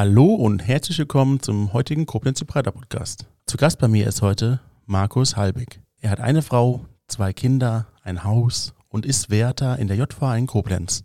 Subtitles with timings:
[0.00, 3.26] Hallo und herzlich willkommen zum heutigen Koblenz Breiter Podcast.
[3.46, 5.80] Zu Gast bei mir ist heute Markus Halbig.
[6.00, 10.46] Er hat eine Frau, zwei Kinder, ein Haus und ist Wärter in der JVA in
[10.46, 11.02] Koblenz.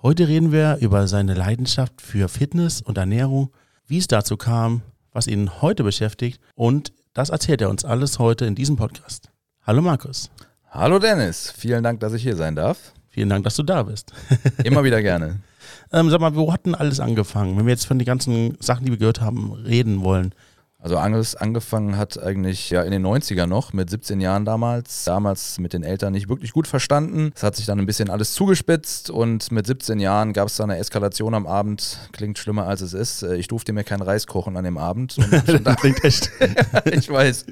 [0.00, 3.50] Heute reden wir über seine Leidenschaft für Fitness und Ernährung,
[3.88, 8.44] wie es dazu kam, was ihn heute beschäftigt und das erzählt er uns alles heute
[8.46, 9.28] in diesem Podcast.
[9.62, 10.30] Hallo Markus.
[10.70, 12.92] Hallo Dennis, vielen Dank, dass ich hier sein darf.
[13.08, 14.12] Vielen Dank, dass du da bist.
[14.62, 15.40] Immer wieder gerne.
[15.92, 17.56] Ähm, sag mal, wo hat denn alles angefangen?
[17.56, 20.32] Wenn wir jetzt von den ganzen Sachen, die wir gehört haben, reden wollen.
[20.86, 25.02] Also alles angefangen hat eigentlich ja in den 90er noch, mit 17 Jahren damals.
[25.02, 27.32] Damals mit den Eltern nicht wirklich gut verstanden.
[27.34, 30.70] Es hat sich dann ein bisschen alles zugespitzt und mit 17 Jahren gab es dann
[30.70, 31.98] eine Eskalation am Abend.
[32.12, 33.24] Klingt schlimmer als es ist.
[33.24, 35.16] Ich durfte mir keinen Reis kochen an dem Abend.
[35.64, 36.30] das klingt echt.
[36.84, 37.46] ich weiß.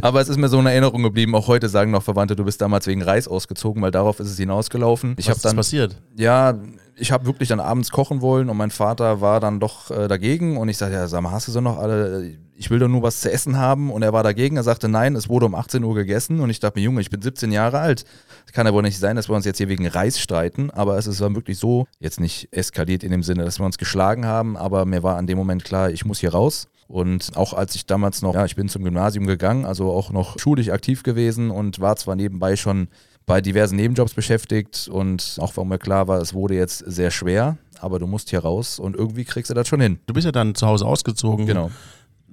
[0.00, 1.36] Aber es ist mir so eine Erinnerung geblieben.
[1.36, 4.38] Auch heute sagen noch Verwandte, du bist damals wegen Reis ausgezogen, weil darauf ist es
[4.38, 5.14] hinausgelaufen.
[5.18, 6.02] Ich Was ist dann, passiert?
[6.16, 6.58] Ja,
[6.96, 10.56] ich habe wirklich dann abends kochen wollen und mein Vater war dann doch äh, dagegen
[10.56, 13.02] und ich sagte, ja, sag mal, hast du so noch alle, ich will doch nur
[13.02, 13.90] was zu essen haben.
[13.90, 16.40] Und er war dagegen, er sagte, nein, es wurde um 18 Uhr gegessen.
[16.40, 18.04] Und ich dachte mir, Junge, ich bin 17 Jahre alt,
[18.44, 20.96] das kann ja wohl nicht sein, dass wir uns jetzt hier wegen Reis streiten, aber
[20.98, 24.26] es ist dann wirklich so, jetzt nicht eskaliert in dem Sinne, dass wir uns geschlagen
[24.26, 26.68] haben, aber mir war an dem Moment klar, ich muss hier raus.
[26.88, 30.38] Und auch als ich damals noch, ja, ich bin zum Gymnasium gegangen, also auch noch
[30.38, 32.88] schulisch aktiv gewesen und war zwar nebenbei schon
[33.26, 37.56] bei diversen Nebenjobs beschäftigt und auch weil mir klar war, es wurde jetzt sehr schwer,
[37.80, 39.98] aber du musst hier raus und irgendwie kriegst du das schon hin.
[40.06, 41.46] Du bist ja dann zu Hause ausgezogen.
[41.46, 41.70] Genau.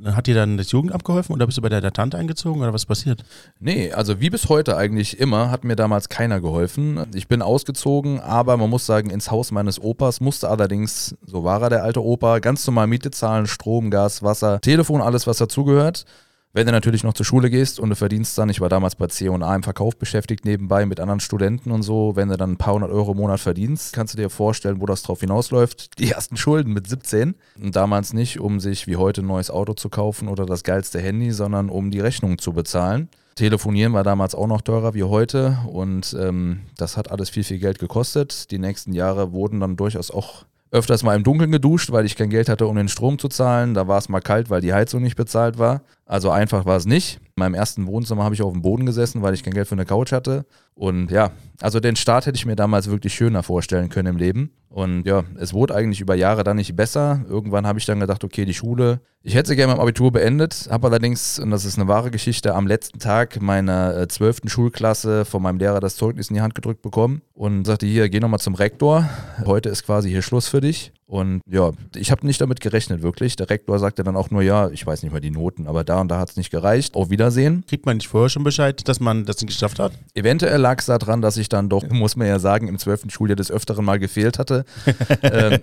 [0.05, 2.85] Hat dir dann das Jugendamt geholfen oder bist du bei der Tante eingezogen oder was
[2.85, 3.25] passiert?
[3.59, 7.05] Nee, also wie bis heute eigentlich immer hat mir damals keiner geholfen.
[7.13, 11.61] Ich bin ausgezogen, aber man muss sagen, ins Haus meines Opas musste allerdings, so war
[11.63, 16.05] er der alte Opa, ganz normal Miete zahlen, Strom, Gas, Wasser, Telefon, alles was dazugehört.
[16.52, 19.05] Wenn du natürlich noch zur Schule gehst und du verdienst dann, ich war damals bei
[19.05, 22.73] C&A im Verkauf beschäftigt nebenbei mit anderen Studenten und so, wenn du dann ein paar
[22.73, 25.99] hundert Euro im Monat verdienst, kannst du dir vorstellen, wo das drauf hinausläuft.
[25.99, 29.73] Die ersten Schulden mit 17 und damals nicht, um sich wie heute ein neues Auto
[29.73, 33.09] zu kaufen oder das geilste Handy, sondern um die Rechnung zu bezahlen.
[33.36, 37.59] Telefonieren war damals auch noch teurer wie heute und ähm, das hat alles viel, viel
[37.59, 38.49] Geld gekostet.
[38.49, 42.30] Die nächsten Jahre wurden dann durchaus auch öfters mal im Dunkeln geduscht, weil ich kein
[42.30, 43.73] Geld hatte, um den Strom zu zahlen.
[43.73, 45.81] Da war es mal kalt, weil die Heizung nicht bezahlt war.
[46.05, 47.17] Also einfach war es nicht.
[47.35, 49.75] In meinem ersten Wohnzimmer habe ich auf dem Boden gesessen, weil ich kein Geld für
[49.75, 50.45] eine Couch hatte.
[50.79, 54.51] Und ja, also den Start hätte ich mir damals wirklich schöner vorstellen können im Leben.
[54.69, 57.25] Und ja, es wurde eigentlich über Jahre dann nicht besser.
[57.27, 59.01] Irgendwann habe ich dann gedacht, okay, die Schule.
[59.21, 62.55] Ich hätte sie gerne mein Abitur beendet, habe allerdings, und das ist eine wahre Geschichte,
[62.55, 66.55] am letzten Tag meiner zwölften äh, Schulklasse von meinem Lehrer das Zeugnis in die Hand
[66.55, 69.09] gedrückt bekommen und sagte, hier, geh nochmal zum Rektor.
[69.45, 70.93] Heute ist quasi hier Schluss für dich.
[71.09, 73.35] Und ja, ich habe nicht damit gerechnet, wirklich.
[73.35, 75.99] Der Rektor sagte dann auch nur, ja, ich weiß nicht mal die Noten, aber da
[75.99, 76.95] und da hat es nicht gereicht.
[76.95, 77.65] Auf Wiedersehen.
[77.67, 79.91] Kriegt man nicht vorher schon Bescheid, dass man das nicht geschafft hat?
[80.13, 83.35] Eventuell lag es daran, dass ich dann doch, muss man ja sagen, im zwölften Schuljahr
[83.35, 84.65] des Öfteren mal gefehlt hatte.
[85.23, 85.59] ähm.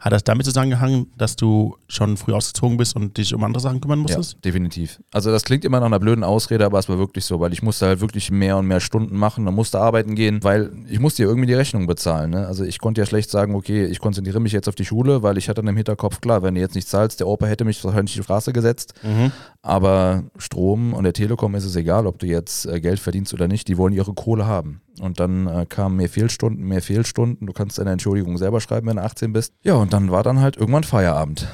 [0.00, 3.80] Hat das damit zusammengehangen, dass du schon früh ausgezogen bist und dich um andere Sachen
[3.80, 4.34] kümmern musstest?
[4.34, 5.00] Ja, definitiv.
[5.12, 7.62] Also das klingt immer nach einer blöden Ausrede, aber es war wirklich so, weil ich
[7.62, 11.22] musste halt wirklich mehr und mehr Stunden machen und musste arbeiten gehen, weil ich musste
[11.22, 12.30] ja irgendwie die Rechnung bezahlen.
[12.30, 12.46] Ne?
[12.46, 15.38] Also ich konnte ja schlecht sagen, okay, ich konzentriere mich jetzt auf die Schule, weil
[15.38, 17.82] ich hatte dann im Hinterkopf, klar, wenn du jetzt nicht zahlst, der Opa hätte mich
[17.84, 18.94] wahrscheinlich in die Straße gesetzt.
[19.02, 19.30] Mhm.
[19.62, 23.48] Aber Strom und der Telekom ist es egal, ob du jetzt äh, Geld verdienst oder
[23.48, 24.80] nicht, die wollen ihre Kohle haben.
[25.00, 27.46] Und dann äh, kamen mehr Fehlstunden, mehr Fehlstunden.
[27.46, 29.52] Du kannst deine Entschuldigung selber schreiben, wenn du 18 bist.
[29.62, 31.46] Ja, und dann war dann halt irgendwann Feierabend.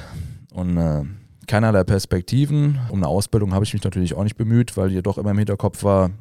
[0.53, 1.03] Und äh,
[1.47, 2.79] keinerlei Perspektiven.
[2.89, 5.37] Um eine Ausbildung habe ich mich natürlich auch nicht bemüht, weil hier doch immer im
[5.37, 6.11] Hinterkopf war,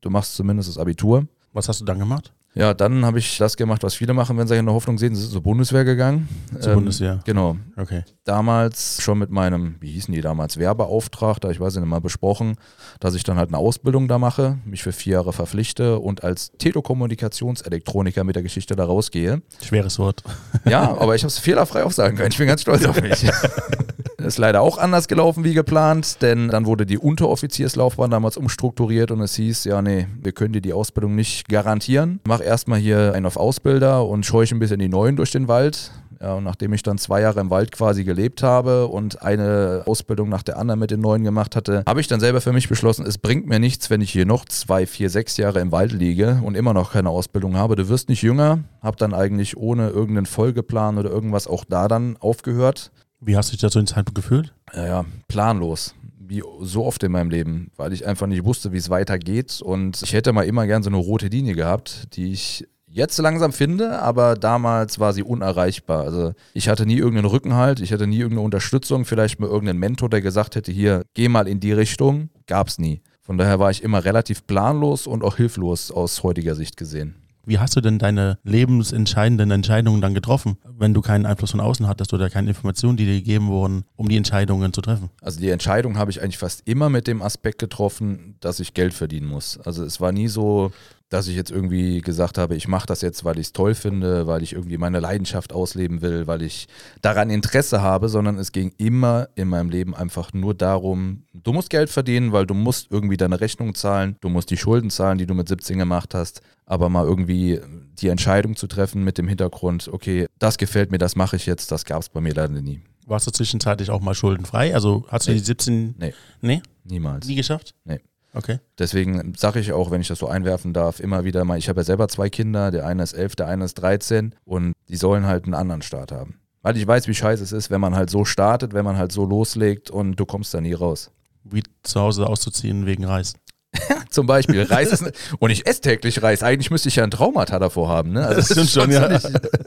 [0.00, 1.28] du machst zumindest das Abitur.
[1.52, 2.32] Was hast du dann gemacht?
[2.54, 5.14] Ja, dann habe ich das gemacht, was viele machen, wenn sie in der Hoffnung sehen,
[5.14, 6.28] sie sind zur Bundeswehr gegangen.
[6.58, 7.20] Zur ähm, Bundeswehr?
[7.24, 7.56] Genau.
[7.76, 8.02] Okay.
[8.24, 12.56] Damals schon mit meinem, wie hießen die damals, Werbeauftragter, ich weiß nicht mal, besprochen,
[12.98, 16.50] dass ich dann halt eine Ausbildung da mache, mich für vier Jahre verpflichte und als
[16.58, 19.42] Telekommunikationselektroniker mit der Geschichte da rausgehe.
[19.62, 20.24] Schweres Wort.
[20.64, 22.32] Ja, aber ich habe es fehlerfrei aufsagen können.
[22.32, 23.30] Ich bin ganz stolz auf mich.
[24.30, 29.20] Ist leider auch anders gelaufen wie geplant, denn dann wurde die Unteroffizierslaufbahn damals umstrukturiert und
[29.22, 32.20] es hieß, ja, nee, wir können dir die Ausbildung nicht garantieren.
[32.28, 35.90] Mach erstmal hier einen auf Ausbilder und scheuche ein bisschen die Neuen durch den Wald.
[36.20, 40.28] Ja, und nachdem ich dann zwei Jahre im Wald quasi gelebt habe und eine Ausbildung
[40.28, 43.04] nach der anderen mit den Neuen gemacht hatte, habe ich dann selber für mich beschlossen,
[43.06, 46.40] es bringt mir nichts, wenn ich hier noch zwei, vier, sechs Jahre im Wald liege
[46.44, 47.74] und immer noch keine Ausbildung habe.
[47.74, 48.60] Du wirst nicht jünger.
[48.80, 53.52] Habe dann eigentlich ohne irgendeinen Folgeplan oder irgendwas auch da dann aufgehört wie hast du
[53.52, 54.54] dich da zu dem Zeitpunkt gefühlt?
[54.74, 55.94] Ja, ja, planlos.
[56.18, 59.60] Wie so oft in meinem Leben, weil ich einfach nicht wusste, wie es weitergeht.
[59.62, 63.52] Und ich hätte mal immer gern so eine rote Linie gehabt, die ich jetzt langsam
[63.52, 66.04] finde, aber damals war sie unerreichbar.
[66.04, 70.08] Also ich hatte nie irgendeinen Rückenhalt, ich hatte nie irgendeine Unterstützung, vielleicht mal irgendeinen Mentor,
[70.08, 72.30] der gesagt hätte, hier, geh mal in die Richtung.
[72.46, 73.02] Gab's nie.
[73.22, 77.19] Von daher war ich immer relativ planlos und auch hilflos aus heutiger Sicht gesehen.
[77.44, 81.86] Wie hast du denn deine lebensentscheidenden Entscheidungen dann getroffen, wenn du keinen Einfluss von außen
[81.86, 85.10] hattest oder keine Informationen, die dir gegeben wurden, um die Entscheidungen zu treffen?
[85.22, 88.94] Also die Entscheidung habe ich eigentlich fast immer mit dem Aspekt getroffen, dass ich Geld
[88.94, 89.58] verdienen muss.
[89.58, 90.72] Also es war nie so,
[91.10, 94.26] dass ich jetzt irgendwie gesagt habe, ich mache das jetzt, weil ich es toll finde,
[94.26, 96.68] weil ich irgendwie meine Leidenschaft ausleben will, weil ich
[97.02, 101.68] daran Interesse habe, sondern es ging immer in meinem Leben einfach nur darum, du musst
[101.68, 105.26] Geld verdienen, weil du musst irgendwie deine Rechnung zahlen, du musst die Schulden zahlen, die
[105.26, 107.60] du mit 17 gemacht hast, aber mal irgendwie
[108.00, 111.70] die Entscheidung zu treffen mit dem Hintergrund, okay, das gefällt mir, das mache ich jetzt,
[111.72, 112.80] das gab es bei mir leider nie.
[113.06, 114.72] Warst du zwischenzeitlich auch mal schuldenfrei?
[114.72, 115.38] Also hast du Nee.
[115.38, 117.26] die 17 Nee, nee, niemals.
[117.26, 117.74] nie geschafft?
[117.84, 117.98] Nee.
[118.32, 118.58] Okay.
[118.78, 121.80] Deswegen sage ich auch, wenn ich das so einwerfen darf, immer wieder mal, ich habe
[121.80, 125.26] ja selber zwei Kinder, der eine ist elf, der eine ist 13 und die sollen
[125.26, 126.40] halt einen anderen Start haben.
[126.62, 129.12] Weil ich weiß, wie scheiße es ist, wenn man halt so startet, wenn man halt
[129.12, 131.10] so loslegt und du kommst da nie raus.
[131.42, 133.34] Wie zu Hause auszuziehen wegen Reis.
[134.10, 135.04] Zum Beispiel Reis ist,
[135.38, 136.42] und ich esse täglich Reis.
[136.42, 138.12] Eigentlich müsste ich ja ein Traumata davor haben.
[138.12, 138.26] Ne?
[138.26, 139.18] Also Das stimmt schon, ja.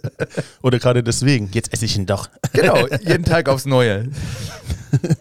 [0.62, 2.30] Oder gerade deswegen, jetzt esse ich ihn doch.
[2.52, 4.10] Genau, jeden Tag aufs Neue.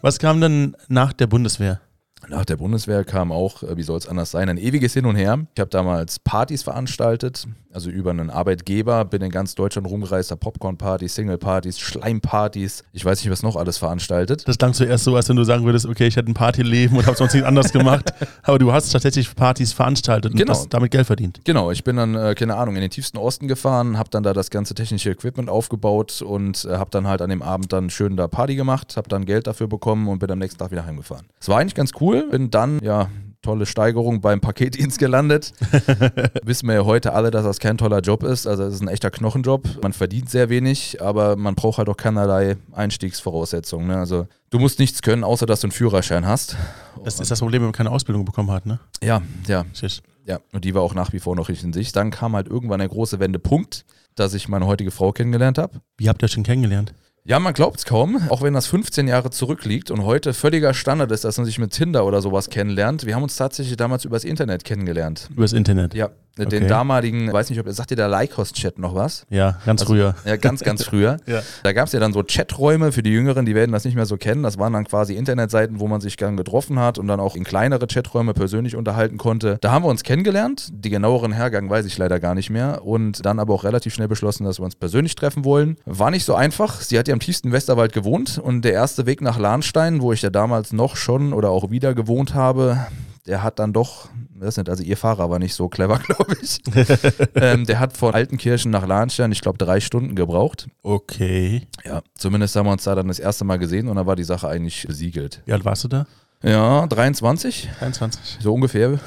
[0.02, 1.80] Was kam denn nach der Bundeswehr?
[2.28, 5.16] Nach der Bundeswehr kam auch, äh, wie soll es anders sein, ein ewiges Hin und
[5.16, 5.40] Her.
[5.54, 10.38] Ich habe damals Partys veranstaltet, also über einen Arbeitgeber, bin in ganz Deutschland rumgereist, habe
[10.38, 14.46] Popcorn-Partys, Single-Partys, Schleimpartys, ich weiß nicht, was noch alles veranstaltet.
[14.46, 17.06] Das klang zuerst so, als wenn du sagen würdest, okay, ich hätte ein Partyleben und
[17.06, 18.12] habe sonst nichts anderes gemacht.
[18.42, 20.52] Aber du hast tatsächlich Partys veranstaltet und Genau.
[20.52, 21.40] hast damit Geld verdient.
[21.44, 24.32] Genau, ich bin dann, äh, keine Ahnung, in den tiefsten Osten gefahren, habe dann da
[24.32, 28.16] das ganze technische Equipment aufgebaut und äh, habe dann halt an dem Abend dann schön
[28.16, 31.26] da Party gemacht, habe dann Geld dafür bekommen und bin am nächsten Tag wieder heimgefahren.
[31.40, 33.08] Es war eigentlich ganz cool, bin dann, ja,
[33.42, 35.52] tolle Steigerung beim Paketdienst gelandet.
[36.44, 38.46] Wissen wir ja heute alle, dass das kein toller Job ist.
[38.46, 39.82] Also es ist ein echter Knochenjob.
[39.82, 43.88] Man verdient sehr wenig, aber man braucht halt auch keinerlei Einstiegsvoraussetzungen.
[43.88, 43.96] Ne?
[43.96, 46.56] Also du musst nichts können, außer dass du einen Führerschein hast.
[47.04, 48.78] Das ist das Problem, wenn man keine Ausbildung bekommen hat, ne?
[49.02, 50.02] Ja, ja, Shit.
[50.24, 51.90] ja, und die war auch nach wie vor noch nicht in sich.
[51.90, 55.80] Dann kam halt irgendwann der große Wendepunkt, dass ich meine heutige Frau kennengelernt habe.
[55.96, 56.94] Wie habt ihr euch denn kennengelernt?
[57.24, 61.12] Ja, man glaubt es kaum, auch wenn das 15 Jahre zurückliegt und heute völliger Standard
[61.12, 63.06] ist, dass man sich mit Tinder oder sowas kennenlernt.
[63.06, 65.28] Wir haben uns tatsächlich damals übers Internet kennengelernt.
[65.30, 65.94] Übers Internet.
[65.94, 66.48] Ja, Okay.
[66.48, 69.26] den damaligen, weiß nicht, ob sagt dir der Lycos-Chat noch was?
[69.28, 70.14] Ja, ganz früher.
[70.24, 71.18] Ja, ganz, ganz früher.
[71.26, 71.42] Ja.
[71.62, 74.06] Da gab es ja dann so Chaträume für die Jüngeren, die werden das nicht mehr
[74.06, 74.42] so kennen.
[74.42, 77.44] Das waren dann quasi Internetseiten, wo man sich dann getroffen hat und dann auch in
[77.44, 79.58] kleinere Chaträume persönlich unterhalten konnte.
[79.60, 80.68] Da haben wir uns kennengelernt.
[80.72, 82.84] Die genaueren Hergang weiß ich leider gar nicht mehr.
[82.86, 85.76] Und dann aber auch relativ schnell beschlossen, dass wir uns persönlich treffen wollen.
[85.84, 86.80] War nicht so einfach.
[86.80, 90.22] Sie hat ja am tiefsten Westerwald gewohnt und der erste Weg nach Lahnstein, wo ich
[90.22, 92.86] ja damals noch schon oder auch wieder gewohnt habe,
[93.26, 96.60] der hat dann doch, das nicht, also ihr Fahrer war nicht so clever, glaube ich.
[97.34, 100.68] ähm, der hat von Altenkirchen nach Lahnstein, ich glaube, drei Stunden gebraucht.
[100.82, 101.68] Okay.
[101.84, 104.24] Ja, zumindest haben wir uns da dann das erste Mal gesehen und dann war die
[104.24, 105.42] Sache eigentlich besiegelt.
[105.44, 106.06] Wie alt warst du da?
[106.42, 108.38] Ja, 23, 23.
[108.40, 108.98] so ungefähr.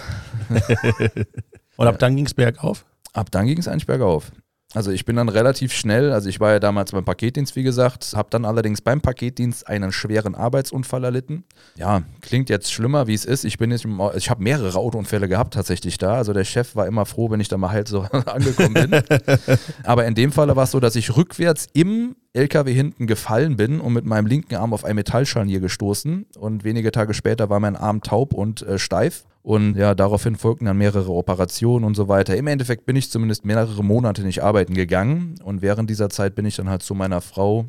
[1.77, 2.85] Und ab dann ging es bergauf?
[3.11, 4.31] Ab dann ging es eigentlich bergauf.
[4.75, 8.13] Also ich bin dann relativ schnell, also ich war ja damals beim Paketdienst, wie gesagt,
[8.15, 11.45] habe dann allerdings beim Paketdienst einen schweren Arbeitsunfall erlitten.
[11.77, 13.45] Ja, klingt jetzt schlimmer, wie es ist.
[13.45, 16.15] Ich bin jetzt, ich habe mehrere Autounfälle gehabt tatsächlich da.
[16.15, 19.01] Also der Chef war immer froh, wenn ich da mal halt so angekommen bin.
[19.83, 23.79] Aber in dem Fall war es so, dass ich rückwärts im LKW hinten gefallen bin
[23.79, 26.25] und mit meinem linken Arm auf ein Metallscharnier gestoßen.
[26.37, 29.23] Und wenige Tage später war mein Arm taub und äh, steif.
[29.45, 32.35] Und ja, daraufhin folgten dann mehrere Operationen und so weiter.
[32.35, 35.35] Im Endeffekt bin ich zumindest mehrere Monate nicht arbeiten gegangen.
[35.43, 37.67] Und während dieser Zeit bin ich dann halt zu meiner Frau,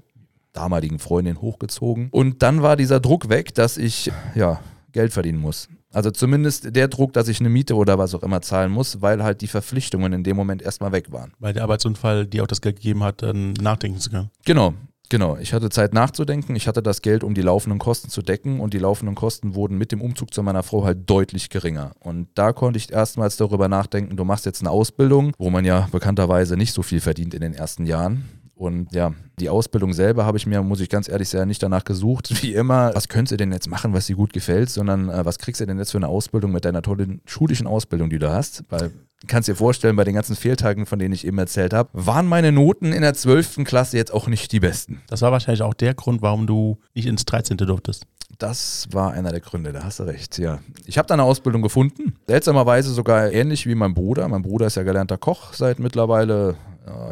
[0.54, 2.08] damaligen Freundin, hochgezogen.
[2.12, 4.58] Und dann war dieser Druck weg, dass ich ja
[4.92, 5.68] Geld verdienen muss.
[5.92, 9.22] Also zumindest der Druck, dass ich eine Miete oder was auch immer zahlen muss, weil
[9.22, 11.34] halt die Verpflichtungen in dem Moment erstmal weg waren.
[11.40, 14.30] Weil der Arbeitsunfall dir auch das Geld gegeben hat, dann nachdenken zu können.
[14.46, 14.72] Genau,
[15.08, 15.36] genau.
[15.36, 16.56] Ich hatte Zeit nachzudenken.
[16.56, 19.78] Ich hatte das Geld, um die laufenden Kosten zu decken und die laufenden Kosten wurden
[19.78, 21.92] mit dem Umzug zu meiner Frau halt deutlich geringer.
[22.00, 25.88] Und da konnte ich erstmals darüber nachdenken, du machst jetzt eine Ausbildung, wo man ja
[25.92, 28.24] bekannterweise nicht so viel verdient in den ersten Jahren.
[28.56, 31.84] Und ja, die Ausbildung selber habe ich mir, muss ich ganz ehrlich sagen, nicht danach
[31.84, 32.30] gesucht.
[32.42, 35.38] Wie immer, was könntest du denn jetzt machen, was dir gut gefällt, sondern äh, was
[35.38, 38.64] kriegst du denn jetzt für eine Ausbildung mit deiner tollen schulischen Ausbildung, die du hast?
[38.70, 38.92] Weil
[39.26, 42.52] kannst dir vorstellen, bei den ganzen Fehltagen, von denen ich eben erzählt habe, waren meine
[42.52, 43.64] Noten in der 12.
[43.64, 45.02] Klasse jetzt auch nicht die besten.
[45.08, 47.56] Das war wahrscheinlich auch der Grund, warum du nicht ins 13.
[47.56, 48.06] durftest.
[48.38, 50.58] Das war einer der Gründe, da hast du recht, ja.
[50.84, 54.28] Ich habe da eine Ausbildung gefunden, seltsamerweise sogar ähnlich wie mein Bruder.
[54.28, 56.56] Mein Bruder ist ja gelernter Koch seit mittlerweile,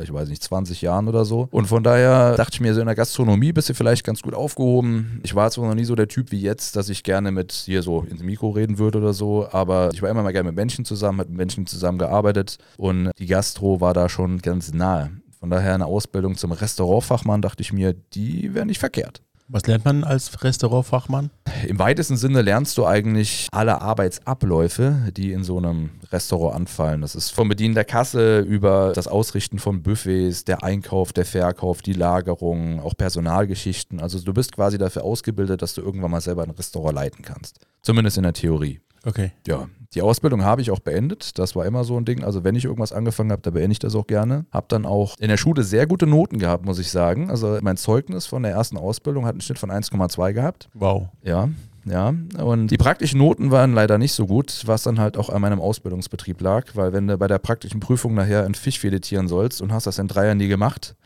[0.03, 1.49] ich weiß nicht, 20 Jahren oder so.
[1.51, 4.35] Und von daher dachte ich mir, so in der Gastronomie bist du vielleicht ganz gut
[4.35, 5.21] aufgehoben.
[5.23, 7.83] Ich war zwar noch nie so der Typ wie jetzt, dass ich gerne mit hier
[7.83, 10.85] so ins Mikro reden würde oder so, aber ich war immer mal gerne mit Menschen
[10.85, 15.11] zusammen, habe mit Menschen zusammengearbeitet und die Gastro war da schon ganz nahe.
[15.39, 19.21] Von daher eine Ausbildung zum Restaurantfachmann, dachte ich mir, die wäre nicht verkehrt.
[19.55, 21.31] Was lernt man als Restaurantfachmann?
[21.69, 27.03] Im weitesten Sinne lernst du eigentlich alle Arbeitsabläufe, die in so einem Restaurant anfallen.
[27.03, 31.83] Das ist vom Bedienen der Kasse über das Ausrichten von Buffets, der Einkauf, der Verkauf,
[31.83, 34.01] die Lagerung, auch Personalgeschichten.
[34.01, 37.61] Also du bist quasi dafür ausgebildet, dass du irgendwann mal selber ein Restaurant leiten kannst.
[37.81, 38.81] Zumindest in der Theorie.
[39.05, 39.31] Okay.
[39.47, 41.39] Ja, die Ausbildung habe ich auch beendet.
[41.39, 42.25] Das war immer so ein Ding.
[42.25, 44.45] Also wenn ich irgendwas angefangen habe, dann beende ich das auch gerne.
[44.51, 47.31] Habe dann auch in der Schule sehr gute Noten gehabt, muss ich sagen.
[47.31, 50.69] Also mein Zeugnis von der ersten Ausbildung hat einen Schnitt von 1,2 gehabt.
[50.75, 51.09] Wow.
[51.23, 51.49] Ja,
[51.85, 52.15] ja.
[52.43, 55.61] Und die praktischen Noten waren leider nicht so gut, was dann halt auch an meinem
[55.61, 59.73] Ausbildungsbetrieb lag, weil wenn du bei der praktischen Prüfung nachher einen Fisch filetieren sollst und
[59.73, 60.97] hast das in drei Jahren nie gemacht,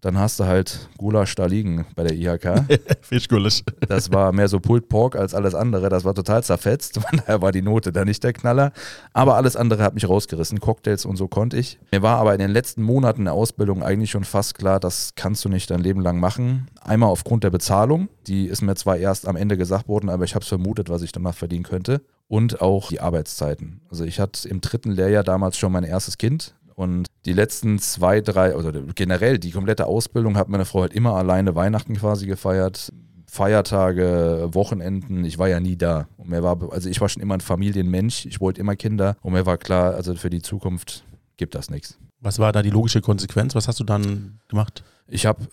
[0.00, 2.64] dann hast du halt Gulasch da liegen bei der IHK.
[3.00, 3.62] Fischgulasch.
[3.88, 5.88] Das war mehr so Pulled Pork als alles andere.
[5.88, 7.00] Das war total zerfetzt.
[7.00, 8.72] Von daher war die Note da nicht der Knaller.
[9.12, 10.60] Aber alles andere hat mich rausgerissen.
[10.60, 11.78] Cocktails und so konnte ich.
[11.92, 15.44] Mir war aber in den letzten Monaten der Ausbildung eigentlich schon fast klar, das kannst
[15.44, 16.68] du nicht dein Leben lang machen.
[16.82, 18.08] Einmal aufgrund der Bezahlung.
[18.26, 21.02] Die ist mir zwar erst am Ende gesagt worden, aber ich habe es vermutet, was
[21.02, 22.02] ich danach verdienen könnte.
[22.28, 23.80] Und auch die Arbeitszeiten.
[23.88, 26.54] Also ich hatte im dritten Lehrjahr damals schon mein erstes Kind.
[26.76, 31.14] Und die letzten zwei, drei, oder generell die komplette Ausbildung hat meine Frau halt immer
[31.14, 32.92] alleine Weihnachten quasi gefeiert.
[33.26, 36.06] Feiertage, Wochenenden, ich war ja nie da.
[36.18, 39.32] Und mir war, also ich war schon immer ein Familienmensch, ich wollte immer Kinder und
[39.32, 41.04] mir war klar, also für die Zukunft
[41.36, 41.98] gibt das nichts.
[42.20, 43.54] Was war da die logische Konsequenz?
[43.54, 44.82] Was hast du dann gemacht?
[45.08, 45.46] Ich habe,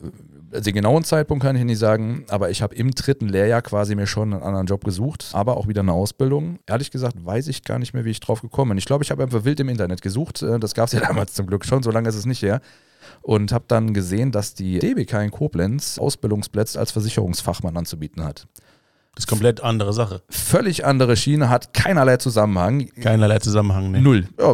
[0.52, 3.96] also den genauen Zeitpunkt kann ich nicht sagen, aber ich habe im dritten Lehrjahr quasi
[3.96, 6.60] mir schon einen anderen Job gesucht, aber auch wieder eine Ausbildung.
[6.66, 8.78] Ehrlich gesagt weiß ich gar nicht mehr, wie ich drauf gekommen bin.
[8.78, 10.42] Ich glaube, ich habe einfach wild im Internet gesucht.
[10.42, 12.62] Äh, das gab es ja damals zum Glück schon, so lange ist es nicht her.
[13.22, 18.48] Und habe dann gesehen, dass die DBK in Koblenz Ausbildungsplätze als Versicherungsfachmann anzubieten hat.
[19.16, 20.24] Das ist komplett andere Sache.
[20.30, 22.90] Völlig andere Schiene, hat keinerlei Zusammenhang.
[23.00, 24.02] Keinerlei Zusammenhang, ne?
[24.02, 24.28] Null.
[24.40, 24.54] Ja,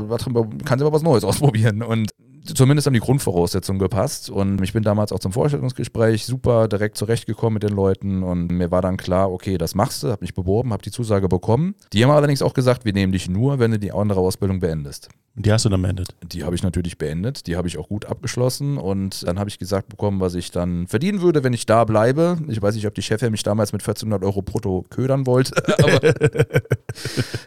[0.65, 1.81] kann sie mal was Neues ausprobieren.
[1.81, 2.11] Und
[2.43, 4.29] zumindest haben die Grundvoraussetzungen gepasst.
[4.29, 8.23] Und ich bin damals auch zum Vorstellungsgespräch super direkt zurechtgekommen mit den Leuten.
[8.23, 11.27] Und mir war dann klar, okay, das machst du, habe mich beworben, habe die Zusage
[11.27, 11.75] bekommen.
[11.93, 15.09] Die haben allerdings auch gesagt, wir nehmen dich nur, wenn du die andere Ausbildung beendest.
[15.35, 16.09] Die hast du dann beendet?
[16.21, 17.47] Die habe ich natürlich beendet.
[17.47, 18.77] Die habe ich auch gut abgeschlossen.
[18.77, 22.37] Und dann habe ich gesagt bekommen, was ich dann verdienen würde, wenn ich da bleibe.
[22.49, 25.53] Ich weiß nicht, ob die Chefin mich damals mit 1400 Euro brutto ködern wollte.
[25.81, 26.13] Aber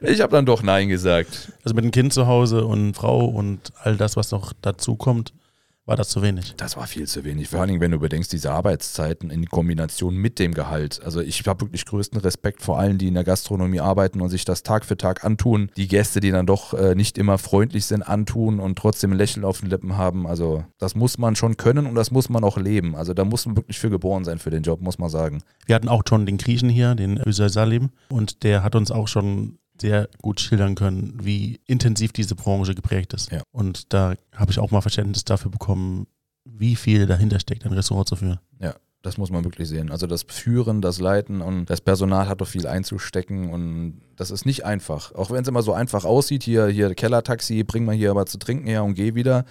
[0.00, 1.52] ich habe dann doch Nein gesagt.
[1.64, 5.32] Also mit einem Kind zu Hause und Frau und all das, was noch dazu kommt,
[5.84, 6.54] war das zu wenig?
[6.56, 7.48] Das war viel zu wenig.
[7.48, 11.00] Vor allem, wenn du bedenkst, diese Arbeitszeiten in Kombination mit dem Gehalt.
[11.04, 14.44] Also ich habe wirklich größten Respekt vor allen, die in der Gastronomie arbeiten und sich
[14.44, 15.72] das Tag für Tag antun.
[15.76, 19.44] Die Gäste, die dann doch äh, nicht immer freundlich sind, antun und trotzdem ein Lächeln
[19.44, 20.28] auf den Lippen haben.
[20.28, 22.94] Also das muss man schon können und das muss man auch leben.
[22.94, 25.42] Also da muss man wirklich für geboren sein für den Job, muss man sagen.
[25.66, 29.08] Wir hatten auch schon den Griechen hier, den Özer Salim, und der hat uns auch
[29.08, 33.30] schon sehr gut schildern können, wie intensiv diese Branche geprägt ist.
[33.30, 33.42] Ja.
[33.50, 36.06] Und da habe ich auch mal Verständnis dafür bekommen,
[36.44, 38.40] wie viel dahinter steckt, ein Restaurant zu führen.
[39.02, 39.90] Das muss man wirklich sehen.
[39.90, 44.46] Also das Führen, das Leiten und das Personal hat doch viel einzustecken und das ist
[44.46, 45.12] nicht einfach.
[45.16, 48.38] Auch wenn es immer so einfach aussieht, hier, hier Kellertaxi, bring mal hier aber zu
[48.38, 49.44] trinken her und geh wieder.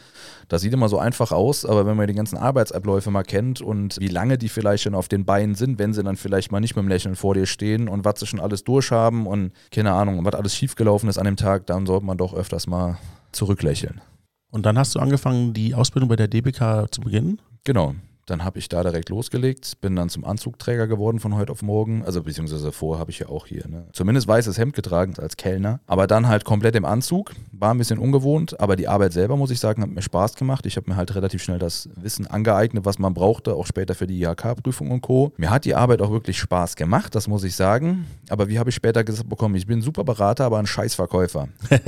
[0.47, 3.97] Das sieht immer so einfach aus, aber wenn man die ganzen Arbeitsabläufe mal kennt und
[3.99, 6.77] wie lange die vielleicht schon auf den Beinen sind, wenn sie dann vielleicht mal nicht
[6.77, 10.23] mit dem Lächeln vor dir stehen und was sie schon alles durchhaben und keine Ahnung,
[10.23, 12.97] was alles schiefgelaufen ist an dem Tag, dann sollte man doch öfters mal
[13.33, 13.99] zurücklächeln.
[14.49, 17.41] Und dann hast du angefangen, die Ausbildung bei der DBK zu beginnen?
[17.65, 17.95] Genau.
[18.31, 22.05] Dann habe ich da direkt losgelegt, bin dann zum Anzugträger geworden von heute auf morgen.
[22.05, 23.87] Also beziehungsweise vorher habe ich ja auch hier, ne?
[23.91, 25.81] zumindest weißes Hemd getragen als Kellner.
[25.85, 27.33] Aber dann halt komplett im Anzug.
[27.51, 30.65] War ein bisschen ungewohnt, aber die Arbeit selber, muss ich sagen, hat mir Spaß gemacht.
[30.65, 34.07] Ich habe mir halt relativ schnell das Wissen angeeignet, was man brauchte, auch später für
[34.07, 35.33] die IHK-Prüfung und Co.
[35.35, 38.07] Mir hat die Arbeit auch wirklich Spaß gemacht, das muss ich sagen.
[38.29, 41.49] Aber wie habe ich später gesagt bekommen, ich bin ein super Berater, aber ein Scheißverkäufer.
[41.69, 41.79] ja.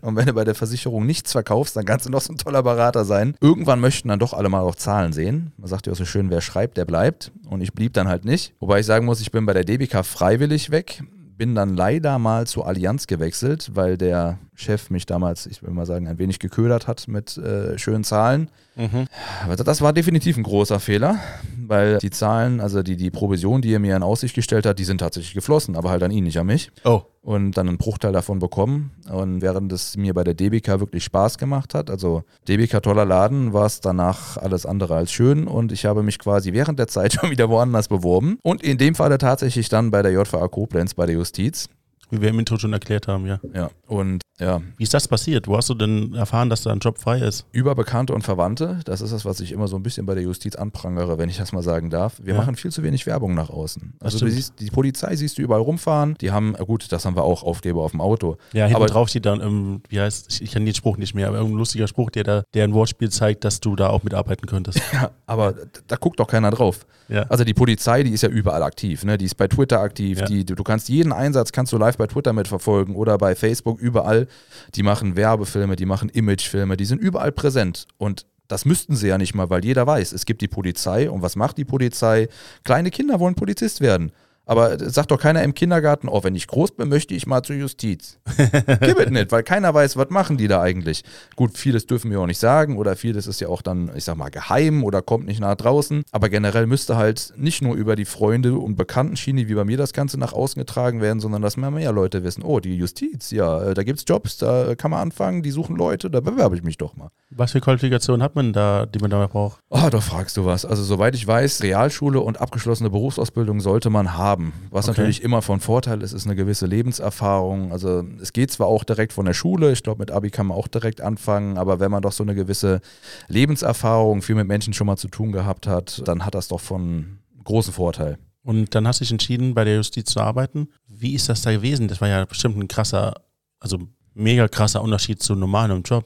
[0.00, 2.62] Und wenn du bei der Versicherung nichts verkaufst, dann kannst du noch so ein toller
[2.62, 3.34] Berater sein.
[3.42, 5.52] Irgendwann möchten dann doch alle mal auch Zahlen sehen.
[5.58, 7.32] Man sagt ja auch so schön, wer schreibt, der bleibt.
[7.48, 8.54] Und ich blieb dann halt nicht.
[8.60, 11.02] Wobei ich sagen muss, ich bin bei der DBK freiwillig weg.
[11.36, 15.86] Bin dann leider mal zur Allianz gewechselt, weil der Chef mich damals, ich will mal
[15.86, 18.50] sagen, ein wenig geködert hat mit äh, schönen Zahlen.
[18.74, 19.06] Mhm.
[19.48, 21.18] Also das war definitiv ein großer Fehler,
[21.66, 24.84] weil die Zahlen, also die, die Provision, die er mir in Aussicht gestellt hat, die
[24.84, 26.72] sind tatsächlich geflossen, aber halt an ihn, nicht an mich.
[26.84, 27.02] Oh.
[27.22, 28.90] Und dann einen Bruchteil davon bekommen.
[29.08, 33.52] Und während es mir bei der DBK wirklich Spaß gemacht hat, also DBK toller Laden,
[33.52, 35.46] war es danach alles andere als schön.
[35.46, 38.38] Und ich habe mich quasi während der Zeit schon wieder woanders beworben.
[38.42, 41.68] Und in dem Falle tatsächlich dann bei der JVA Koblenz, bei der Justiz.
[42.10, 43.38] Wie wir im Intro schon erklärt haben, ja.
[43.54, 45.48] Ja, und ja, Wie ist das passiert?
[45.48, 47.44] Wo hast du denn erfahren, dass da ein Job frei ist?
[47.52, 50.22] über Bekannte und Verwandte, das ist das, was ich immer so ein bisschen bei der
[50.22, 52.20] Justiz anprangere, wenn ich das mal sagen darf.
[52.22, 52.40] Wir Ja.
[52.40, 53.94] machen viel zu wenig Werbung nach außen.
[54.00, 57.16] Also du siehst, die Polizei siehst du überall rumfahren, die haben, äh, gut, das haben
[57.16, 58.36] wir auch, Aufkleber auf dem Auto.
[58.52, 61.14] Ja, hinten Aber- drauf steht dann, ähm, wie heißt, ich, ich kenne den Spruch nicht
[61.14, 64.02] mehr, aber irgendein lustiger Spruch, der da, der ein Wortspiel zeigt, dass du da auch
[64.04, 64.80] mitarbeiten könntest.
[64.92, 66.86] Ja, aber da, da guckt doch keiner drauf.
[67.08, 67.22] Ja.
[67.28, 69.16] Also die Polizei, die ist ja überall aktiv, ne?
[69.18, 70.26] Die ist bei Twitter aktiv, Ja.
[70.26, 74.26] die, du kannst jeden Einsatz kannst du live bei Twitter mitverfolgen oder bei Facebook überall.
[74.74, 79.18] Die machen Werbefilme, die machen Imagefilme, die sind überall präsent und das müssten sie ja
[79.18, 82.28] nicht mal, weil jeder weiß, es gibt die Polizei und was macht die Polizei?
[82.64, 84.10] Kleine Kinder wollen Polizist werden.
[84.48, 87.42] Aber es sagt doch keiner im Kindergarten, oh, wenn ich groß bin, möchte ich mal
[87.42, 88.18] zur Justiz.
[88.80, 91.04] Gib es nicht, weil keiner weiß, was machen die da eigentlich.
[91.36, 94.16] Gut, vieles dürfen wir auch nicht sagen oder vieles ist ja auch dann, ich sag
[94.16, 96.02] mal, geheim oder kommt nicht nach draußen.
[96.12, 99.92] Aber generell müsste halt nicht nur über die Freunde und Bekanntenschiene, wie bei mir das
[99.92, 103.62] Ganze nach außen getragen werden, sondern dass mehr, mehr Leute wissen, oh, die Justiz, ja,
[103.62, 106.78] äh, da gibt's Jobs, da kann man anfangen, die suchen Leute, da bewerbe ich mich
[106.78, 107.10] doch mal.
[107.30, 109.60] Was für Qualifikationen hat man da, die man da braucht?
[109.68, 110.64] Oh, da fragst du was.
[110.64, 114.37] Also soweit ich weiß, Realschule und abgeschlossene Berufsausbildung sollte man haben.
[114.70, 115.00] Was Okay.
[115.00, 117.72] natürlich immer von Vorteil ist, ist eine gewisse Lebenserfahrung.
[117.72, 120.56] Also es geht zwar auch direkt von der Schule, ich glaube mit Abi kann man
[120.56, 122.80] auch direkt anfangen, aber wenn man doch so eine gewisse
[123.28, 127.18] Lebenserfahrung, viel mit Menschen schon mal zu tun gehabt hat, dann hat das doch von
[127.44, 128.18] großen Vorteil.
[128.42, 130.68] Und dann hast du dich entschieden, bei der Justiz zu arbeiten.
[130.86, 131.88] Wie ist das da gewesen?
[131.88, 133.14] Das war ja bestimmt ein krasser,
[133.60, 133.78] also
[134.14, 136.04] mega krasser Unterschied zu normalem Job.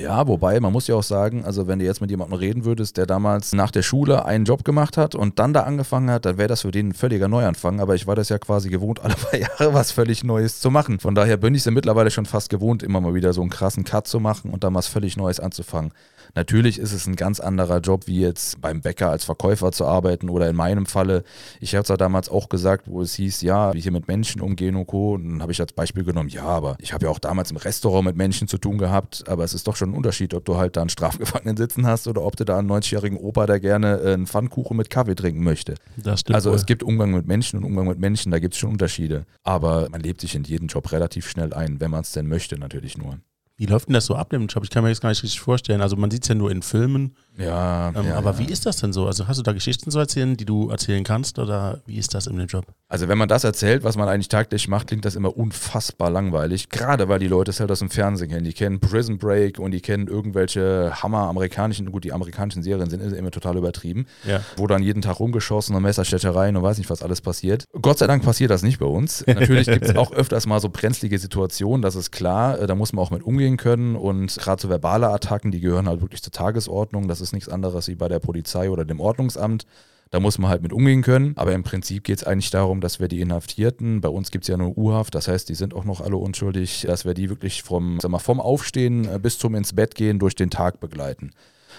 [0.00, 2.96] Ja, wobei, man muss ja auch sagen, also wenn du jetzt mit jemandem reden würdest,
[2.98, 6.38] der damals nach der Schule einen Job gemacht hat und dann da angefangen hat, dann
[6.38, 7.80] wäre das für den ein völliger Neuanfang.
[7.80, 11.00] Aber ich war das ja quasi gewohnt, alle paar Jahre was völlig Neues zu machen.
[11.00, 13.50] Von daher bin ich es ja mittlerweile schon fast gewohnt, immer mal wieder so einen
[13.50, 15.90] krassen Cut zu machen und dann was völlig Neues anzufangen.
[16.34, 20.28] Natürlich ist es ein ganz anderer Job, wie jetzt beim Bäcker als Verkäufer zu arbeiten
[20.28, 21.24] oder in meinem Falle.
[21.60, 24.40] Ich habe es ja damals auch gesagt, wo es hieß, ja, wie hier mit Menschen
[24.40, 25.14] umgehen und Co.
[25.14, 27.56] Und dann habe ich als Beispiel genommen, ja, aber ich habe ja auch damals im
[27.56, 30.56] Restaurant mit Menschen zu tun gehabt, aber es ist doch schon ein Unterschied, ob du
[30.56, 34.00] halt da einen Strafgefangenen sitzen hast oder ob du da einen 90-jährigen Opa, der gerne
[34.00, 35.74] äh, einen Pfannkuchen mit Kaffee trinken möchte.
[35.96, 36.34] Das stimmt.
[36.34, 36.56] Also wohl.
[36.56, 39.24] es gibt Umgang mit Menschen und Umgang mit Menschen, da gibt es schon Unterschiede.
[39.42, 42.58] Aber man lebt sich in jeden Job relativ schnell ein, wenn man es denn möchte,
[42.58, 43.18] natürlich nur.
[43.58, 44.62] Wie läuft denn das so ab, dem Job?
[44.62, 45.82] Ich kann mir das gar nicht richtig vorstellen.
[45.82, 47.16] Also man sieht es ja nur in Filmen.
[47.38, 48.38] Ja, Ähm, ja aber ja.
[48.38, 49.06] wie ist das denn so?
[49.06, 51.38] Also hast du da Geschichten zu erzählen, die du erzählen kannst?
[51.38, 52.64] Oder wie ist das in dem Job?
[52.90, 56.68] Also wenn man das erzählt, was man eigentlich tagtäglich macht, klingt das immer unfassbar langweilig.
[56.70, 58.44] Gerade weil die Leute es halt aus dem Fernsehen kennen.
[58.44, 63.30] Die kennen Prison Break und die kennen irgendwelche Hammer-amerikanischen, gut, die amerikanischen Serien sind immer
[63.30, 64.40] total übertrieben, Ja.
[64.56, 67.64] wo dann jeden Tag rumgeschossen und Messerstechereien und weiß nicht, was alles passiert.
[67.80, 69.22] Gott sei Dank passiert das nicht bei uns.
[69.26, 72.58] Natürlich gibt es auch öfters mal so brenzlige Situationen, das ist klar.
[72.60, 75.88] Äh, Da muss man auch mit umgehen können und gerade so verbale Attacken, die gehören
[75.88, 77.06] halt wirklich zur Tagesordnung.
[77.08, 79.66] Das ist nichts anderes wie bei der Polizei oder dem Ordnungsamt.
[80.10, 81.34] Da muss man halt mit umgehen können.
[81.36, 84.48] Aber im Prinzip geht es eigentlich darum, dass wir die Inhaftierten, bei uns gibt es
[84.48, 87.62] ja nur U-Haft, das heißt, die sind auch noch alle unschuldig, dass wir die wirklich
[87.62, 91.32] vom, sag mal, vom Aufstehen äh, bis zum ins Bett gehen durch den Tag begleiten.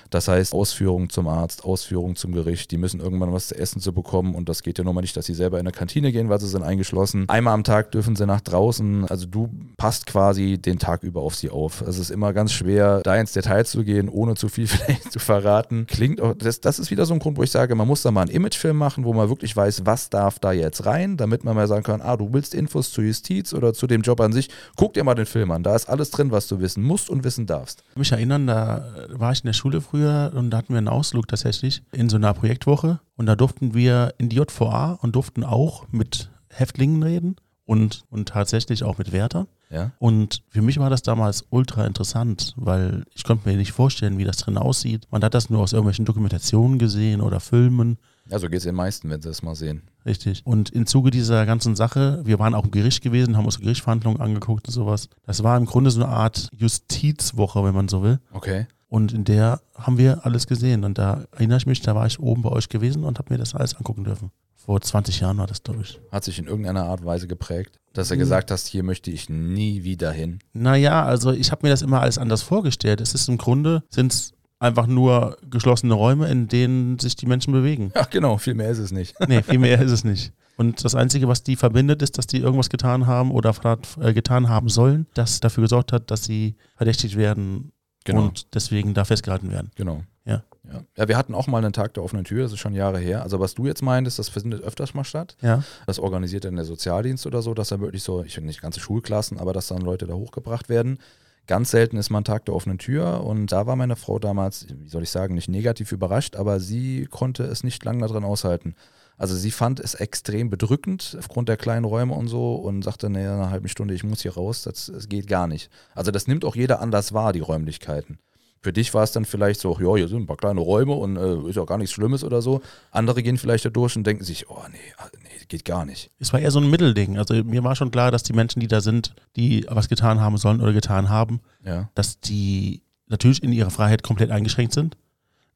[0.10, 3.93] Das heißt, Ausführung zum Arzt, Ausführung zum Gericht, die müssen irgendwann was zu essen zu
[3.93, 6.30] bekommen und das geht ja nun mal nicht, dass sie selber in eine Kantine gehen,
[6.30, 7.30] weil sie sind eingeschlossen.
[7.30, 11.36] Einmal am Tag dürfen sie nach draußen, also du passt quasi den Tag über auf
[11.36, 11.82] sie auf.
[11.82, 15.19] Es ist immer ganz schwer, da ins Detail zu gehen, ohne zu viel vielleicht zu
[15.19, 15.86] verraten.
[15.88, 18.12] Klingt auch, das, das ist wieder so ein Grund, wo ich sage, man muss da
[18.12, 21.56] mal einen Imagefilm machen, wo man wirklich weiß, was darf da jetzt rein, damit man
[21.56, 24.50] mal sagen kann, ah, du willst Infos zur Justiz oder zu dem Job an sich,
[24.76, 27.24] guck dir mal den Film an, da ist alles drin, was du wissen musst und
[27.24, 27.84] wissen darfst.
[27.91, 30.88] Ich mich erinnern, da war ich in der Schule früher und da hatten wir einen
[30.88, 35.44] Ausflug tatsächlich in so einer Projektwoche und da durften wir in die JVA und durften
[35.44, 37.36] auch mit Häftlingen reden
[37.66, 39.48] und, und tatsächlich auch mit Wärtern.
[39.70, 39.92] Ja?
[40.00, 44.24] Und für mich war das damals ultra interessant, weil ich konnte mir nicht vorstellen, wie
[44.24, 45.08] das drin aussieht.
[45.12, 48.00] Man hat das nur aus irgendwelchen Dokumentationen gesehen oder Filmen.
[48.28, 49.84] Ja, so geht es den meisten, wenn sie es mal sehen.
[50.06, 50.42] Richtig.
[50.46, 54.20] Und im Zuge dieser ganzen Sache, wir waren auch im Gericht gewesen, haben uns Gerichtsverhandlungen
[54.20, 55.10] angeguckt und sowas.
[55.28, 58.20] Das war im Grunde so eine Art Justizwoche, wenn man so will.
[58.32, 58.66] Okay.
[58.89, 60.84] Und in der haben wir alles gesehen.
[60.84, 63.38] Und da erinnere ich mich, da war ich oben bei euch gewesen und habe mir
[63.38, 64.32] das alles angucken dürfen.
[64.56, 65.99] Vor 20 Jahren war das, glaube ich.
[66.12, 68.19] Hat sich in irgendeiner Art und Weise geprägt, dass du Mhm.
[68.19, 70.39] gesagt hast, hier möchte ich nie wieder hin.
[70.54, 72.99] Naja, also ich habe mir das immer alles anders vorgestellt.
[72.99, 77.54] Es ist im Grunde, sind es einfach nur geschlossene Räume, in denen sich die Menschen
[77.54, 77.91] bewegen.
[77.95, 79.15] Ja, genau, viel mehr ist es nicht.
[79.28, 80.34] Nee, viel mehr ist es nicht.
[80.58, 83.56] Und das Einzige, was die verbindet, ist, dass die irgendwas getan haben oder
[84.02, 87.71] äh, getan haben sollen, das dafür gesorgt hat, dass sie verdächtigt werden
[88.06, 88.24] Genau.
[88.24, 89.72] und deswegen da festgehalten werden.
[89.76, 90.04] Genau.
[90.26, 90.44] Ja.
[90.72, 90.84] Ja.
[90.96, 93.24] ja, wir hatten auch mal einen Tag der offenen Tür, das ist schon Jahre her.
[93.24, 95.36] Also was du jetzt meintest, das findet öfters mal statt.
[95.42, 95.64] Ja.
[95.88, 98.80] Das organisiert dann der Sozialdienst oder so, dass da wirklich so, ich finde nicht ganze
[98.80, 101.00] Schulklassen, aber dass dann Leute da hochgebracht werden.
[101.48, 104.68] Ganz selten ist mal ein Tag der offenen Tür und da war meine Frau damals,
[104.70, 108.76] wie soll ich sagen, nicht negativ überrascht, aber sie konnte es nicht lange darin aushalten.
[109.20, 113.36] Also sie fand es extrem bedrückend aufgrund der kleinen Räume und so und sagte, naja,
[113.36, 115.70] eine halbe Stunde, ich muss hier raus, das, das geht gar nicht.
[115.94, 118.18] Also das nimmt auch jeder anders wahr, die Räumlichkeiten.
[118.62, 121.16] Für dich war es dann vielleicht so, ja, hier sind ein paar kleine Räume und
[121.16, 122.62] äh, ist ja gar nichts Schlimmes oder so.
[122.92, 126.12] Andere gehen vielleicht da durch und denken sich, oh nee, ah, nee, geht gar nicht.
[126.20, 127.18] Es war eher so ein Mittelding.
[127.18, 130.38] Also mir war schon klar, dass die Menschen, die da sind, die was getan haben
[130.38, 131.90] sollen oder getan haben, Ja.
[131.96, 134.98] dass die natürlich in ihrer Freiheit komplett eingeschränkt sind,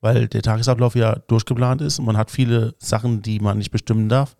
[0.03, 4.09] weil der Tagesablauf ja durchgeplant ist und man hat viele Sachen, die man nicht bestimmen
[4.09, 4.35] darf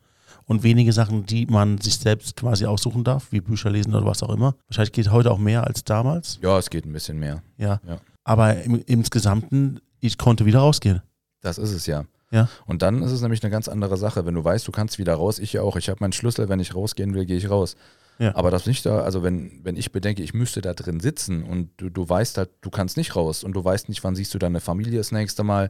[0.45, 4.21] und wenige Sachen, die man sich selbst quasi aussuchen darf, wie Bücher lesen oder was
[4.23, 4.56] auch immer.
[4.67, 6.38] Wahrscheinlich geht heute auch mehr als damals.
[6.41, 7.41] Ja, es geht ein bisschen mehr.
[7.58, 7.80] Ja.
[7.88, 7.99] Ja.
[8.26, 11.02] Aber im, insgesamten, ich konnte wieder rausgehen.
[11.39, 12.04] Das ist es ja.
[12.30, 12.49] Ja.
[12.65, 14.26] Und dann ist es nämlich eine ganz andere Sache.
[14.26, 15.78] Wenn du weißt, du kannst wieder raus, ich ja auch.
[15.78, 17.78] Ich habe meinen Schlüssel, wenn ich rausgehen will, gehe ich raus.
[18.19, 18.36] Ja.
[18.36, 21.69] Aber das nicht da, also wenn, wenn ich bedenke, ich müsste da drin sitzen und
[21.78, 24.39] du, du weißt halt, du kannst nicht raus und du weißt nicht, wann siehst du
[24.39, 25.69] deine Familie das nächste Mal,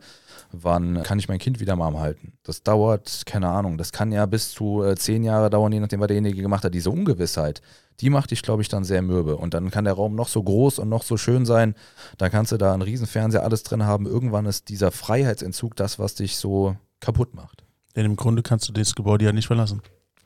[0.52, 2.34] wann kann ich mein Kind wieder mal halten.
[2.44, 6.00] Das dauert, keine Ahnung, das kann ja bis zu äh, zehn Jahre dauern, je nachdem,
[6.00, 6.74] was derjenige gemacht hat.
[6.74, 7.62] Diese Ungewissheit,
[8.00, 9.38] die macht dich, glaube ich, dann sehr mürbe.
[9.38, 11.76] Und dann kann der Raum noch so groß und noch so schön sein,
[12.18, 14.06] da kannst du da einen riesen Fernseher, alles drin haben.
[14.06, 17.64] Irgendwann ist dieser Freiheitsentzug das, was dich so kaputt macht.
[17.96, 19.82] Denn im Grunde kannst du das Gebäude ja nicht verlassen.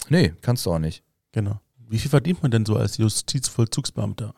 [0.09, 1.03] Nee, kannst du auch nicht.
[1.31, 1.59] Genau.
[1.89, 4.33] Wie viel verdient man denn so als Justizvollzugsbeamter?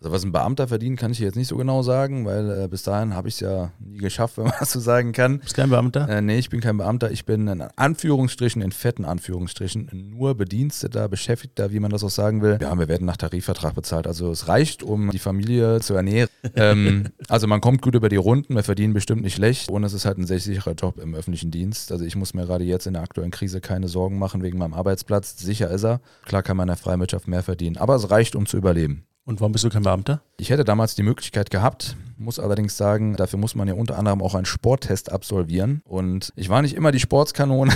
[0.00, 2.82] Also was ein Beamter verdient, kann ich jetzt nicht so genau sagen, weil äh, bis
[2.84, 5.40] dahin habe ich es ja nie geschafft, wenn man das so sagen kann.
[5.40, 6.08] Bist kein Beamter?
[6.08, 11.08] Äh, nee, ich bin kein Beamter, ich bin in Anführungsstrichen, in fetten Anführungsstrichen, nur Bediensteter,
[11.08, 12.58] Beschäftigter, wie man das auch sagen will.
[12.62, 16.30] Ja, wir werden nach Tarifvertrag bezahlt, also es reicht, um die Familie zu ernähren.
[16.56, 19.92] ähm, also man kommt gut über die Runden, wir verdienen bestimmt nicht schlecht und es
[19.92, 21.92] ist halt ein sehr sicherer Job im öffentlichen Dienst.
[21.92, 24.72] Also ich muss mir gerade jetzt in der aktuellen Krise keine Sorgen machen wegen meinem
[24.72, 25.36] Arbeitsplatz.
[25.36, 26.00] Sicher ist er.
[26.24, 29.04] Klar kann man in der Freiwirtschaft mehr verdienen, aber es reicht, um zu überleben.
[29.24, 30.22] Und warum bist du kein Beamter?
[30.38, 34.22] Ich hätte damals die Möglichkeit gehabt, muss allerdings sagen, dafür muss man ja unter anderem
[34.22, 35.82] auch einen Sporttest absolvieren.
[35.84, 37.72] Und ich war nicht immer die Sportskanone,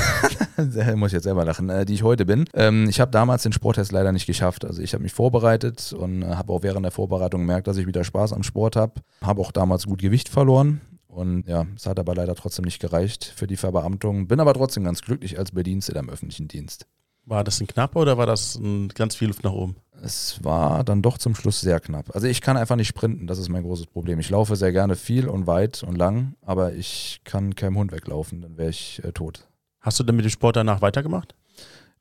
[0.97, 2.45] muss ich jetzt selber lachen, äh, die ich heute bin.
[2.55, 4.65] Ähm, ich habe damals den Sporttest leider nicht geschafft.
[4.65, 7.87] Also ich habe mich vorbereitet und äh, habe auch während der Vorbereitung gemerkt, dass ich
[7.87, 8.95] wieder Spaß am Sport habe.
[9.23, 10.81] Habe auch damals gut Gewicht verloren.
[11.07, 14.27] Und ja, es hat aber leider trotzdem nicht gereicht für die Verbeamtung.
[14.27, 16.87] Bin aber trotzdem ganz glücklich als Bediensteter im öffentlichen Dienst.
[17.25, 19.77] War das ein knapper oder war das ein ganz viel Luft nach oben?
[20.03, 22.15] Es war dann doch zum Schluss sehr knapp.
[22.15, 24.19] Also ich kann einfach nicht sprinten, das ist mein großes Problem.
[24.19, 28.43] Ich laufe sehr gerne viel und weit und lang, aber ich kann keinem Hund weglaufen,
[28.43, 29.49] dann wäre ich äh, tot.
[29.81, 31.35] Hast du denn mit dem Sport danach weitergemacht?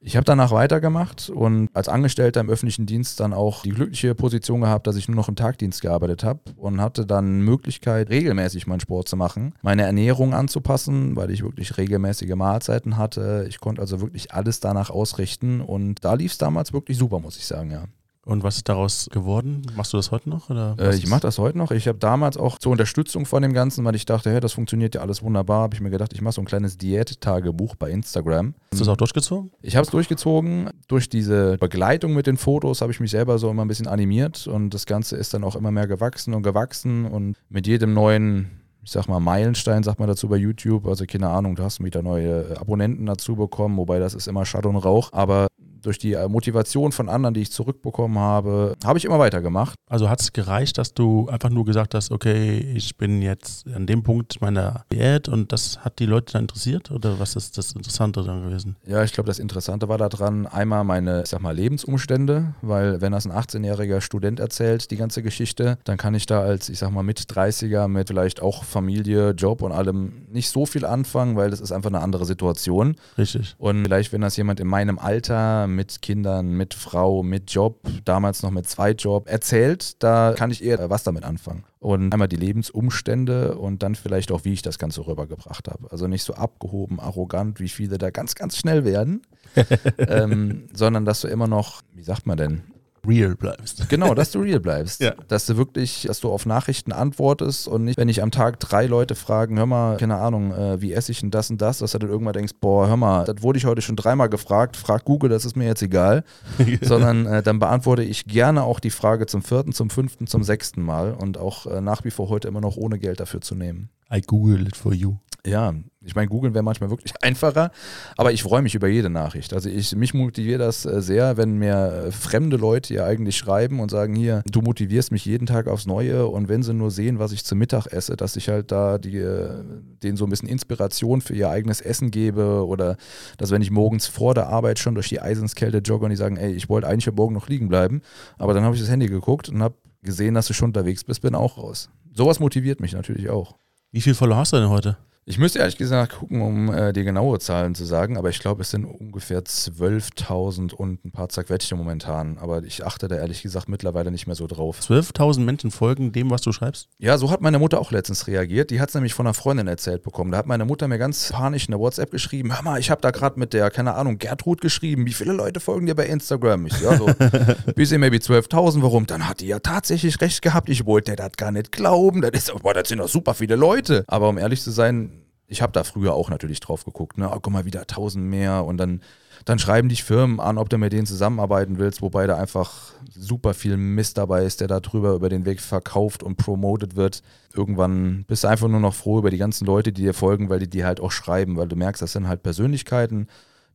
[0.05, 4.59] Ich habe danach weitergemacht und als Angestellter im öffentlichen Dienst dann auch die glückliche Position
[4.59, 8.81] gehabt, dass ich nur noch im Tagdienst gearbeitet habe und hatte dann Möglichkeit, regelmäßig meinen
[8.81, 13.45] Sport zu machen, meine Ernährung anzupassen, weil ich wirklich regelmäßige Mahlzeiten hatte.
[13.47, 17.37] Ich konnte also wirklich alles danach ausrichten und da lief es damals wirklich super, muss
[17.37, 17.85] ich sagen, ja.
[18.25, 19.63] Und was ist daraus geworden?
[19.75, 20.49] Machst du das heute noch?
[20.49, 21.71] Äh, ich mache das heute noch.
[21.71, 24.95] Ich habe damals auch zur Unterstützung von dem Ganzen, weil ich dachte, hey, das funktioniert
[24.95, 28.55] ja alles wunderbar, habe ich mir gedacht, ich mache so ein kleines Diät-Tagebuch bei Instagram.
[28.71, 29.51] Hast du das auch durchgezogen?
[29.61, 30.69] Ich habe es durchgezogen.
[30.87, 34.47] Durch diese Begleitung mit den Fotos habe ich mich selber so immer ein bisschen animiert
[34.47, 38.61] und das Ganze ist dann auch immer mehr gewachsen und gewachsen und mit jedem neuen,
[38.83, 42.01] ich sag mal, Meilenstein, sagt man dazu bei YouTube, also keine Ahnung, du hast wieder
[42.01, 45.47] neue Abonnenten dazu bekommen, wobei das ist immer Schall und Rauch, aber
[45.83, 49.75] durch die äh, Motivation von anderen, die ich zurückbekommen habe, habe ich immer weitergemacht.
[49.89, 53.85] Also hat es gereicht, dass du einfach nur gesagt hast, okay, ich bin jetzt an
[53.85, 56.89] dem Punkt meiner Diät und das hat die Leute dann interessiert?
[56.91, 58.75] Oder was ist das Interessante dann gewesen?
[58.87, 63.11] Ja, ich glaube, das Interessante war daran einmal meine, ich sag mal, Lebensumstände, weil wenn
[63.11, 66.91] das ein 18-jähriger Student erzählt, die ganze Geschichte, dann kann ich da als, ich sag
[66.91, 71.49] mal, mit 30er, mit vielleicht auch Familie, Job und allem nicht so viel anfangen, weil
[71.49, 72.95] das ist einfach eine andere Situation.
[73.17, 73.55] Richtig.
[73.57, 78.43] Und vielleicht, wenn das jemand in meinem Alter mit Kindern, mit Frau, mit Job, damals
[78.43, 81.63] noch mit Zweitjob erzählt, da kann ich eher was damit anfangen.
[81.79, 85.91] Und einmal die Lebensumstände und dann vielleicht auch, wie ich das Ganze rübergebracht habe.
[85.91, 89.23] Also nicht so abgehoben, arrogant, wie viele da ganz, ganz schnell werden,
[89.97, 92.63] ähm, sondern dass du immer noch, wie sagt man denn,
[93.05, 93.89] Real bleibst.
[93.89, 94.83] Genau, dass du real bleibst.
[95.03, 95.15] Ja.
[95.27, 98.85] Dass du wirklich, dass du auf Nachrichten antwortest und nicht, wenn ich am Tag drei
[98.85, 101.91] Leute fragen, hör mal, keine Ahnung, äh, wie esse ich denn das und das, dass
[101.91, 105.03] du dann irgendwann denkst, boah, hör mal, das wurde ich heute schon dreimal gefragt, frag
[105.03, 106.23] Google, das ist mir jetzt egal.
[106.81, 110.81] Sondern äh, dann beantworte ich gerne auch die Frage zum vierten, zum fünften, zum sechsten
[110.81, 113.89] Mal und auch äh, nach wie vor heute immer noch ohne Geld dafür zu nehmen.
[114.13, 115.15] I google it for you.
[115.45, 117.71] Ja, ich meine, googeln wäre manchmal wirklich einfacher,
[118.15, 119.53] aber ich freue mich über jede Nachricht.
[119.53, 123.81] Also ich, mich motiviert das äh, sehr, wenn mir äh, fremde Leute ja eigentlich schreiben
[123.81, 127.19] und sagen, hier, du motivierst mich jeden Tag aufs Neue und wenn sie nur sehen,
[127.19, 129.63] was ich zum Mittag esse, dass ich halt da die, äh,
[130.01, 132.95] denen so ein bisschen Inspiration für ihr eigenes Essen gebe oder
[133.37, 136.37] dass wenn ich morgens vor der Arbeit schon durch die Eisenskälte jogge und die sagen,
[136.37, 138.01] ey, ich wollte eigentlich heute Morgen noch liegen bleiben,
[138.37, 141.21] aber dann habe ich das Handy geguckt und habe gesehen, dass du schon unterwegs bist,
[141.21, 141.89] bin auch raus.
[142.13, 143.57] Sowas motiviert mich natürlich auch.
[143.91, 144.97] Wie viel Follower hast du denn heute?
[145.25, 148.61] Ich müsste ehrlich gesagt gucken, um äh, die genaue Zahlen zu sagen, aber ich glaube,
[148.61, 152.37] es sind ungefähr 12.000 und ein paar zerquetschte momentan.
[152.37, 154.81] Aber ich achte da ehrlich gesagt mittlerweile nicht mehr so drauf.
[154.81, 156.89] 12.000 Menschen folgen dem, was du schreibst?
[156.97, 158.69] Ja, so hat meine Mutter auch letztens reagiert.
[158.69, 160.31] Die hat es nämlich von einer Freundin erzählt bekommen.
[160.31, 163.11] Da hat meine Mutter mir ganz panisch eine WhatsApp geschrieben: Hör mal, ich habe da
[163.11, 165.05] gerade mit der, keine Ahnung, Gertrud geschrieben.
[165.05, 166.65] Wie viele Leute folgen dir bei Instagram?
[166.65, 167.05] Ich so, ja, so,
[167.75, 168.81] bisschen maybe 12.000.
[168.81, 169.05] Warum?
[169.07, 170.67] Dann hat die ja tatsächlich recht gehabt.
[170.67, 172.21] Ich wollte das gar nicht glauben.
[172.21, 174.03] Das, ist, boah, das sind doch super viele Leute.
[174.07, 175.12] Aber um ehrlich zu sein,
[175.47, 177.29] ich habe da früher auch natürlich drauf geguckt, ne?
[177.29, 179.01] Oh, guck mal, wieder tausend mehr und dann,
[179.45, 183.53] dann schreiben dich Firmen an, ob du mit denen zusammenarbeiten willst, wobei da einfach super
[183.53, 187.21] viel Mist dabei ist, der da drüber über den Weg verkauft und promotet wird.
[187.53, 190.59] Irgendwann bist du einfach nur noch froh über die ganzen Leute, die dir folgen, weil
[190.59, 193.27] die dir halt auch schreiben, weil du merkst, das sind halt Persönlichkeiten,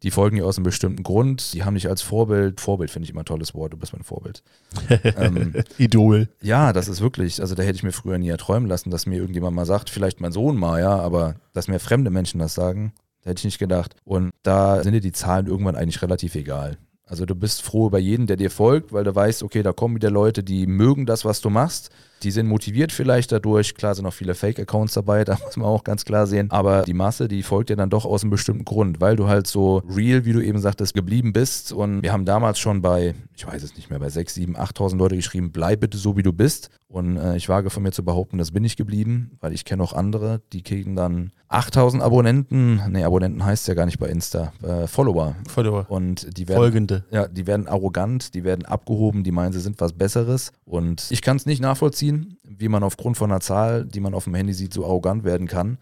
[0.03, 3.11] die folgen dir aus einem bestimmten Grund, die haben dich als Vorbild, Vorbild finde ich
[3.11, 4.43] immer ein tolles Wort, du bist mein Vorbild.
[5.17, 6.29] ähm, Idol.
[6.41, 9.17] Ja, das ist wirklich, also da hätte ich mir früher nie erträumen lassen, dass mir
[9.17, 12.93] irgendjemand mal sagt, vielleicht mein Sohn mal, ja, aber dass mir fremde Menschen das sagen,
[13.23, 13.97] da hätte ich nicht gedacht.
[14.05, 16.79] Und da sind dir die Zahlen irgendwann eigentlich relativ egal.
[17.05, 19.95] Also du bist froh über jeden, der dir folgt, weil du weißt, okay, da kommen
[19.97, 21.91] wieder Leute, die mögen das, was du machst.
[22.23, 23.75] Die sind motiviert vielleicht dadurch.
[23.75, 26.51] Klar sind auch viele Fake-Accounts dabei, da muss man auch ganz klar sehen.
[26.51, 29.47] Aber die Masse, die folgt dir dann doch aus einem bestimmten Grund, weil du halt
[29.47, 31.73] so real, wie du eben sagtest, geblieben bist.
[31.73, 34.97] Und wir haben damals schon bei, ich weiß es nicht mehr, bei 6, 7, 8.000
[34.97, 36.71] Leute geschrieben, bleib bitte so, wie du bist.
[36.89, 39.83] Und äh, ich wage von mir zu behaupten, das bin ich geblieben, weil ich kenne
[39.83, 44.53] auch andere, die kriegen dann 8000 Abonnenten, nee, Abonnenten heißt ja gar nicht bei Insta,
[44.63, 45.37] äh, Follower.
[45.49, 45.85] Follower.
[45.91, 47.05] Und die werden, Folgende.
[47.11, 50.53] Ja, die werden arrogant, die werden abgehoben, die meinen, sie sind was Besseres.
[50.65, 54.25] Und ich kann es nicht nachvollziehen, wie man aufgrund von einer Zahl, die man auf
[54.25, 55.77] dem Handy sieht, so arrogant werden kann.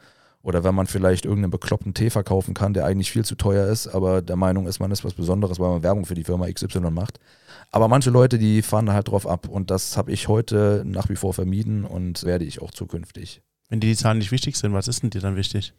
[0.46, 3.88] Oder wenn man vielleicht irgendeinen bekloppten Tee verkaufen kann, der eigentlich viel zu teuer ist,
[3.88, 6.92] aber der Meinung ist, man ist was Besonderes, weil man Werbung für die Firma XY
[6.92, 7.18] macht.
[7.72, 11.08] Aber manche Leute, die fahren da halt drauf ab und das habe ich heute nach
[11.08, 13.42] wie vor vermieden und werde ich auch zukünftig.
[13.68, 15.74] Wenn dir die Zahlen nicht wichtig sind, was ist denn dir dann wichtig?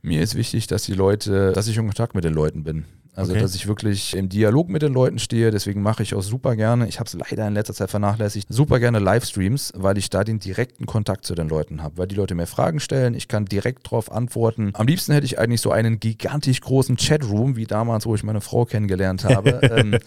[0.00, 2.86] Mir ist wichtig, dass die Leute, dass ich in Kontakt mit den Leuten bin.
[3.18, 3.40] Also, Okay.
[3.42, 5.50] dass ich wirklich im Dialog mit den Leuten stehe.
[5.50, 8.78] Deswegen mache ich auch super gerne, ich habe es leider in letzter Zeit vernachlässigt, super
[8.78, 11.98] gerne Livestreams, weil ich da den direkten Kontakt zu den Leuten habe.
[11.98, 14.70] Weil die Leute mir Fragen stellen, ich kann direkt darauf antworten.
[14.74, 18.40] Am liebsten hätte ich eigentlich so einen gigantisch großen Chatroom, wie damals, wo ich meine
[18.40, 19.98] Frau kennengelernt habe, ähm,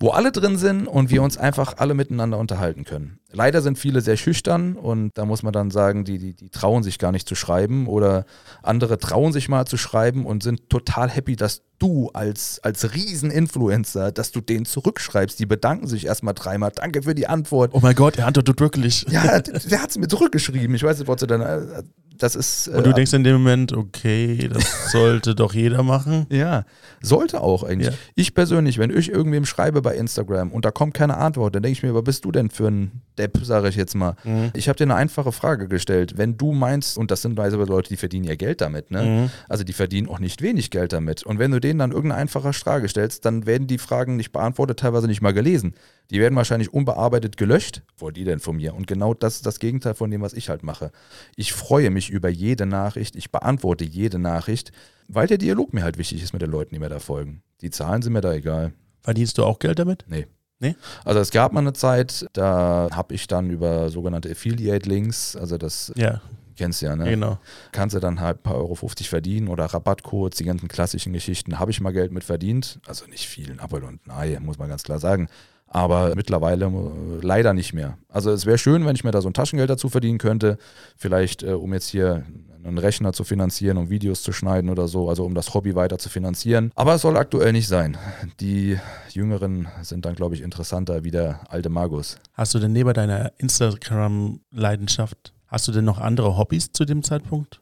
[0.00, 3.20] wo alle drin sind und wir uns einfach alle miteinander unterhalten können.
[3.30, 6.82] Leider sind viele sehr schüchtern und da muss man dann sagen, die, die, die trauen
[6.82, 8.24] sich gar nicht zu schreiben oder
[8.62, 14.12] andere trauen sich mal zu schreiben und sind total happy, dass du als, als Riesen-Influencer,
[14.12, 15.38] dass du denen zurückschreibst.
[15.38, 16.72] Die bedanken sich erstmal dreimal.
[16.74, 17.70] Danke für die Antwort.
[17.74, 19.06] Oh mein Gott, er antwortet wirklich.
[19.10, 20.74] Ja, der, der hat es mir zurückgeschrieben.
[20.74, 21.40] Ich weiß nicht, was du dann.
[21.40, 21.82] äh,
[22.18, 22.68] Das ist.
[22.68, 26.26] Und du äh, denkst in dem Moment, okay, das sollte doch jeder machen.
[26.38, 26.64] Ja,
[27.00, 27.88] sollte auch eigentlich.
[27.88, 27.94] Ja.
[28.14, 31.72] Ich persönlich, wenn ich irgendwem schreibe bei Instagram und da kommt keine Antwort, dann denke
[31.78, 34.14] ich mir, was bist du denn für ein Depp, sage ich jetzt mal.
[34.24, 34.50] Mhm.
[34.54, 36.14] Ich habe dir eine einfache Frage gestellt.
[36.16, 39.02] Wenn du meinst, und das sind weise Leute, die verdienen ja Geld damit, ne?
[39.02, 39.30] Mhm.
[39.48, 41.24] Also die verdienen auch nicht wenig Geld damit.
[41.24, 44.78] Und wenn du denen dann irgendeine einfache Frage stellst, dann werden die Fragen nicht beantwortet,
[44.78, 45.74] teilweise nicht mal gelesen.
[46.10, 47.82] Die werden wahrscheinlich unbearbeitet gelöscht.
[47.96, 48.74] Wo die denn von mir?
[48.74, 50.90] Und genau das ist das Gegenteil von dem, was ich halt mache.
[51.36, 54.72] Ich freue mich über jede Nachricht, ich beantworte jede Nachricht,
[55.08, 57.42] weil der Dialog mir halt wichtig ist mit den Leuten, die mir da folgen.
[57.60, 58.72] Die Zahlen sind mir da egal.
[59.02, 60.04] Verdienst du auch Geld damit?
[60.08, 60.26] Nee.
[60.60, 60.74] Nee?
[61.04, 65.92] Also es gab mal eine Zeit, da habe ich dann über sogenannte Affiliate-Links, also das
[65.96, 66.20] Ja,
[66.58, 67.04] kennst du ja, ne?
[67.04, 67.38] genau.
[67.72, 71.58] kannst du dann halt ein paar Euro 50 verdienen oder Rabattcodes, die ganzen klassischen Geschichten,
[71.58, 72.80] habe ich mal Geld mit verdient.
[72.86, 75.28] Also nicht viel, ein Apfel und ein Ei, muss man ganz klar sagen.
[75.70, 77.98] Aber mittlerweile äh, leider nicht mehr.
[78.08, 80.56] Also es wäre schön, wenn ich mir da so ein Taschengeld dazu verdienen könnte.
[80.96, 82.24] Vielleicht, äh, um jetzt hier
[82.64, 85.98] einen Rechner zu finanzieren, um Videos zu schneiden oder so, also um das Hobby weiter
[85.98, 86.70] zu finanzieren.
[86.74, 87.96] Aber es soll aktuell nicht sein.
[88.40, 88.78] Die
[89.10, 92.18] Jüngeren sind dann, glaube ich, interessanter wie der alte Magus.
[92.34, 97.60] Hast du denn neben deiner Instagram-Leidenschaft, hast du denn noch andere Hobbys zu dem Zeitpunkt?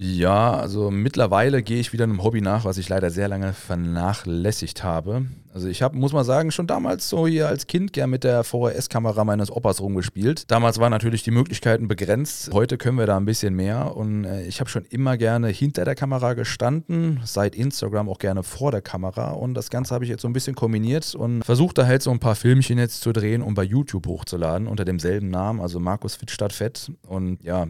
[0.00, 4.84] Ja, also mittlerweile gehe ich wieder einem Hobby nach, was ich leider sehr lange vernachlässigt
[4.84, 5.26] habe.
[5.52, 8.44] Also ich habe, muss man sagen, schon damals so hier als Kind gern mit der
[8.44, 10.48] VHS-Kamera meines Opas rumgespielt.
[10.52, 12.50] Damals waren natürlich die Möglichkeiten begrenzt.
[12.52, 13.96] Heute können wir da ein bisschen mehr.
[13.96, 18.44] Und äh, ich habe schon immer gerne hinter der Kamera gestanden, seit Instagram auch gerne
[18.44, 19.32] vor der Kamera.
[19.32, 22.12] Und das Ganze habe ich jetzt so ein bisschen kombiniert und versucht da halt so
[22.12, 26.14] ein paar Filmchen jetzt zu drehen, um bei YouTube hochzuladen unter demselben Namen, also Markus
[26.14, 26.92] Fit statt Fett.
[27.08, 27.66] Und ja,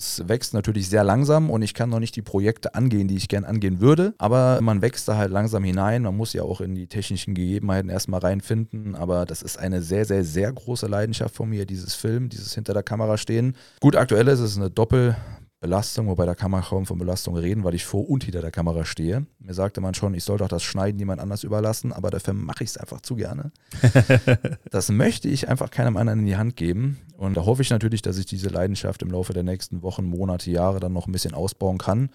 [0.00, 3.28] es wächst natürlich sehr langsam und ich kann noch nicht die Projekte angehen, die ich
[3.28, 4.14] gern angehen würde.
[4.18, 6.02] Aber man wächst da halt langsam hinein.
[6.02, 8.94] Man muss ja auch in die technischen Gegebenheiten erstmal reinfinden.
[8.94, 12.72] Aber das ist eine sehr, sehr, sehr große Leidenschaft von mir, dieses Film, dieses hinter
[12.72, 13.54] der Kamera stehen.
[13.80, 15.16] Gut, aktuell ist es eine Doppel.
[15.60, 18.50] Belastung, wobei da kann man kaum von Belastung reden, weil ich vor und hinter der
[18.50, 19.26] Kamera stehe.
[19.38, 22.64] Mir sagte man schon, ich soll doch das Schneiden jemand anders überlassen, aber dafür mache
[22.64, 23.52] ich es einfach zu gerne.
[24.70, 26.98] das möchte ich einfach keinem anderen in die Hand geben.
[27.18, 30.50] Und da hoffe ich natürlich, dass ich diese Leidenschaft im Laufe der nächsten Wochen, Monate,
[30.50, 32.08] Jahre dann noch ein bisschen ausbauen kann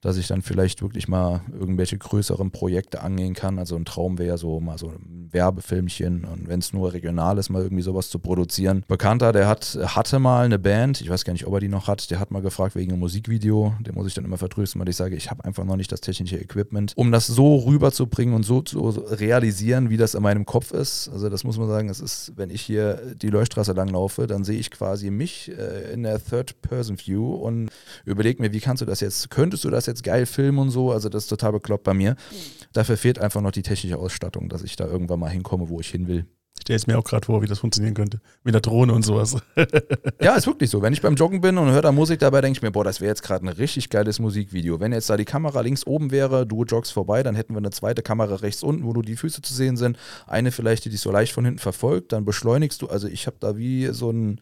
[0.00, 3.58] dass ich dann vielleicht wirklich mal irgendwelche größeren Projekte angehen kann.
[3.58, 7.50] Also ein Traum wäre so mal so ein Werbefilmchen und wenn es nur regional ist,
[7.50, 8.84] mal irgendwie sowas zu produzieren.
[8.86, 11.88] Bekannter, der hat, hatte mal eine Band, ich weiß gar nicht, ob er die noch
[11.88, 14.88] hat, der hat mal gefragt wegen einem Musikvideo, den muss ich dann immer vertrösten, weil
[14.88, 18.44] ich sage, ich habe einfach noch nicht das technische Equipment, um das so rüberzubringen und
[18.44, 21.08] so zu realisieren, wie das in meinem Kopf ist.
[21.08, 24.58] Also das muss man sagen, es ist, wenn ich hier die Leuchtstraße langlaufe, dann sehe
[24.58, 27.70] ich quasi mich äh, in der Third-Person-View und
[28.04, 30.92] überlege mir, wie kannst du das jetzt, könntest du das jetzt geil filmen und so.
[30.92, 32.16] Also das ist total bekloppt bei mir.
[32.72, 35.88] Dafür fehlt einfach noch die technische Ausstattung, dass ich da irgendwann mal hinkomme, wo ich
[35.88, 36.26] hin will.
[36.58, 38.20] Ich stelle es mir auch gerade vor, wie das funktionieren könnte.
[38.42, 39.36] Mit der Drohne und sowas.
[40.20, 40.82] ja, ist wirklich so.
[40.82, 43.00] Wenn ich beim Joggen bin und höre da Musik dabei, denke ich mir, boah, das
[43.00, 44.80] wäre jetzt gerade ein richtig geiles Musikvideo.
[44.80, 47.70] Wenn jetzt da die Kamera links oben wäre, du joggst vorbei, dann hätten wir eine
[47.70, 49.96] zweite Kamera rechts unten, wo du die Füße zu sehen sind.
[50.26, 52.12] Eine vielleicht, die dich so leicht von hinten verfolgt.
[52.12, 52.88] Dann beschleunigst du.
[52.88, 54.40] Also ich habe da wie so ein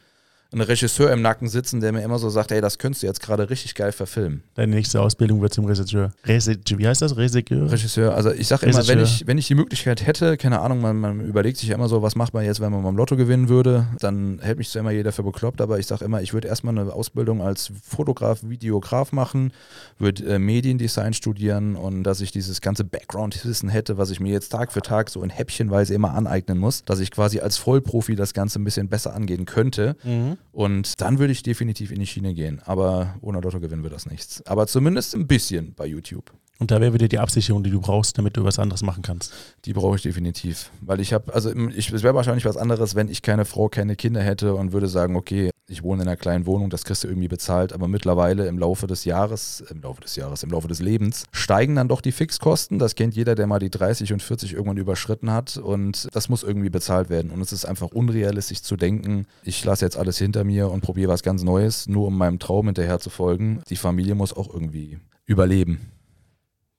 [0.53, 3.21] ein Regisseur im Nacken sitzen, der mir immer so sagt, hey, das könntest du jetzt
[3.21, 4.43] gerade richtig geil verfilmen.
[4.55, 6.13] Deine nächste Ausbildung wird zum Regisseur.
[6.25, 7.17] Regisseur wie heißt das?
[7.17, 7.71] Regisseur?
[7.71, 8.15] Regisseur.
[8.15, 11.21] Also ich sage immer, wenn ich, wenn ich die Möglichkeit hätte, keine Ahnung, man, man,
[11.21, 13.87] überlegt sich ja immer so, was macht man jetzt, wenn man beim Lotto gewinnen würde,
[13.99, 16.79] dann hält mich zwar immer jeder für bekloppt, aber ich sage immer, ich würde erstmal
[16.79, 19.53] eine Ausbildung als Fotograf, Videograf machen,
[19.99, 24.51] würde äh, Mediendesign studieren und dass ich dieses ganze Background-Wissen hätte, was ich mir jetzt
[24.51, 28.33] Tag für Tag so in Häppchenweise immer aneignen muss, dass ich quasi als Vollprofi das
[28.33, 29.97] Ganze ein bisschen besser angehen könnte.
[30.05, 30.36] Mhm.
[30.53, 32.61] Und dann würde ich definitiv in die Schiene gehen.
[32.65, 34.45] Aber ohne Lottogewinn wird das nichts.
[34.47, 36.33] Aber zumindest ein bisschen bei YouTube.
[36.59, 39.33] Und da wäre wieder die Absicherung, die du brauchst, damit du was anderes machen kannst.
[39.67, 40.71] Die brauche ich definitiv.
[40.81, 43.97] Weil ich habe, also ich, es wäre wahrscheinlich was anderes, wenn ich keine Frau, keine
[43.97, 47.09] Kinder hätte und würde sagen, okay, ich wohne in einer kleinen Wohnung, das kriegst du
[47.09, 47.73] irgendwie bezahlt.
[47.73, 51.75] Aber mittlerweile im Laufe des Jahres, im Laufe des Jahres, im Laufe des Lebens, steigen
[51.75, 52.79] dann doch die Fixkosten.
[52.79, 55.57] Das kennt jeder, der mal die 30 und 40 irgendwann überschritten hat.
[55.57, 57.31] Und das muss irgendwie bezahlt werden.
[57.31, 61.11] Und es ist einfach unrealistisch zu denken, ich lasse jetzt alles hinter mir und probiere
[61.11, 63.61] was ganz Neues, nur um meinem Traum hinterher zu folgen.
[63.69, 65.81] Die Familie muss auch irgendwie überleben.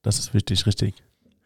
[0.02, 0.96] Das ist wichtig, richtig.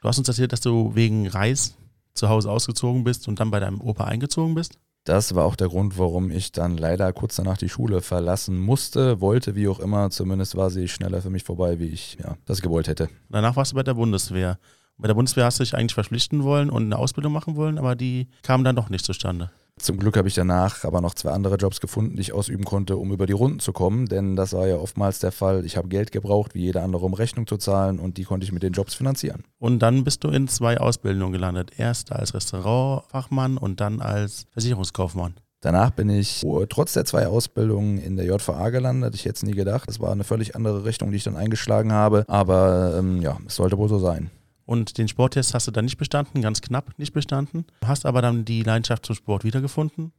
[0.01, 1.75] Du hast uns erzählt, dass du wegen Reis
[2.13, 4.77] zu Hause ausgezogen bist und dann bei deinem Opa eingezogen bist?
[5.03, 9.19] Das war auch der Grund, warum ich dann leider kurz danach die Schule verlassen musste,
[9.19, 10.11] wollte, wie auch immer.
[10.11, 13.09] Zumindest war sie schneller für mich vorbei, wie ich ja, das gewollt hätte.
[13.29, 14.59] Danach warst du bei der Bundeswehr.
[14.97, 17.95] Bei der Bundeswehr hast du dich eigentlich verpflichten wollen und eine Ausbildung machen wollen, aber
[17.95, 19.49] die kam dann doch nicht zustande.
[19.81, 22.97] Zum Glück habe ich danach aber noch zwei andere Jobs gefunden, die ich ausüben konnte,
[22.97, 25.65] um über die Runden zu kommen, denn das war ja oftmals der Fall.
[25.65, 28.51] Ich habe Geld gebraucht, wie jeder andere, um Rechnung zu zahlen und die konnte ich
[28.51, 29.43] mit den Jobs finanzieren.
[29.57, 31.71] Und dann bist du in zwei Ausbildungen gelandet.
[31.77, 35.33] Erst als Restaurantfachmann und dann als Versicherungskaufmann.
[35.61, 39.15] Danach bin ich trotz der zwei Ausbildungen in der JVA gelandet.
[39.15, 39.87] Ich hätte es nie gedacht.
[39.87, 42.25] Das war eine völlig andere Richtung, die ich dann eingeschlagen habe.
[42.27, 44.31] Aber ähm, ja, es sollte wohl so sein.
[44.65, 47.65] Und den Sporttest hast du dann nicht bestanden, ganz knapp nicht bestanden.
[47.83, 50.11] Hast aber dann die Leidenschaft zum Sport wiedergefunden.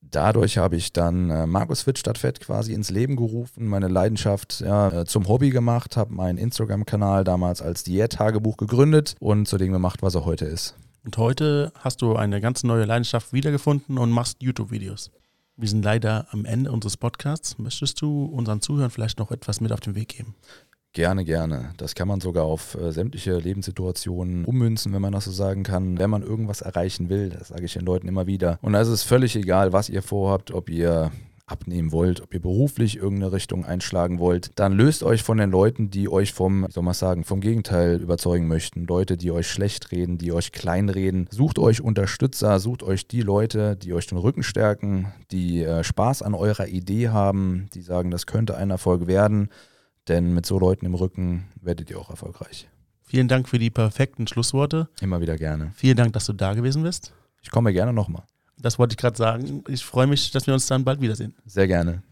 [0.00, 4.60] Dadurch habe ich dann äh, Markus Fit statt Fett quasi ins Leben gerufen, meine Leidenschaft
[4.60, 9.72] ja, äh, zum Hobby gemacht, habe meinen Instagram-Kanal damals als Diät-Tagebuch gegründet und zu dem
[9.72, 10.76] gemacht, was er heute ist.
[11.04, 15.10] Und heute hast du eine ganz neue Leidenschaft wiedergefunden und machst YouTube-Videos.
[15.56, 17.58] Wir sind leider am Ende unseres Podcasts.
[17.58, 20.36] Möchtest du unseren Zuhörern vielleicht noch etwas mit auf den Weg geben?
[20.98, 21.70] Gerne, gerne.
[21.76, 25.96] Das kann man sogar auf äh, sämtliche Lebenssituationen ummünzen, wenn man das so sagen kann.
[25.96, 28.58] Wenn man irgendwas erreichen will, das sage ich den Leuten immer wieder.
[28.62, 31.12] Und da ist es völlig egal, was ihr vorhabt, ob ihr
[31.46, 35.88] abnehmen wollt, ob ihr beruflich irgendeine Richtung einschlagen wollt, dann löst euch von den Leuten,
[35.88, 38.84] die euch vom, wie soll man sagen, vom Gegenteil überzeugen möchten.
[38.84, 41.28] Leute, die euch schlecht reden, die euch kleinreden.
[41.30, 46.22] Sucht euch Unterstützer, sucht euch die Leute, die euch den Rücken stärken, die äh, Spaß
[46.22, 49.48] an eurer Idee haben, die sagen, das könnte ein Erfolg werden.
[50.08, 52.68] Denn mit so Leuten im Rücken werdet ihr auch erfolgreich.
[53.02, 54.88] Vielen Dank für die perfekten Schlussworte.
[55.00, 55.72] Immer wieder gerne.
[55.74, 57.12] Vielen Dank, dass du da gewesen bist.
[57.42, 58.24] Ich komme gerne nochmal.
[58.58, 59.62] Das wollte ich gerade sagen.
[59.68, 61.34] Ich freue mich, dass wir uns dann bald wiedersehen.
[61.46, 62.02] Sehr gerne.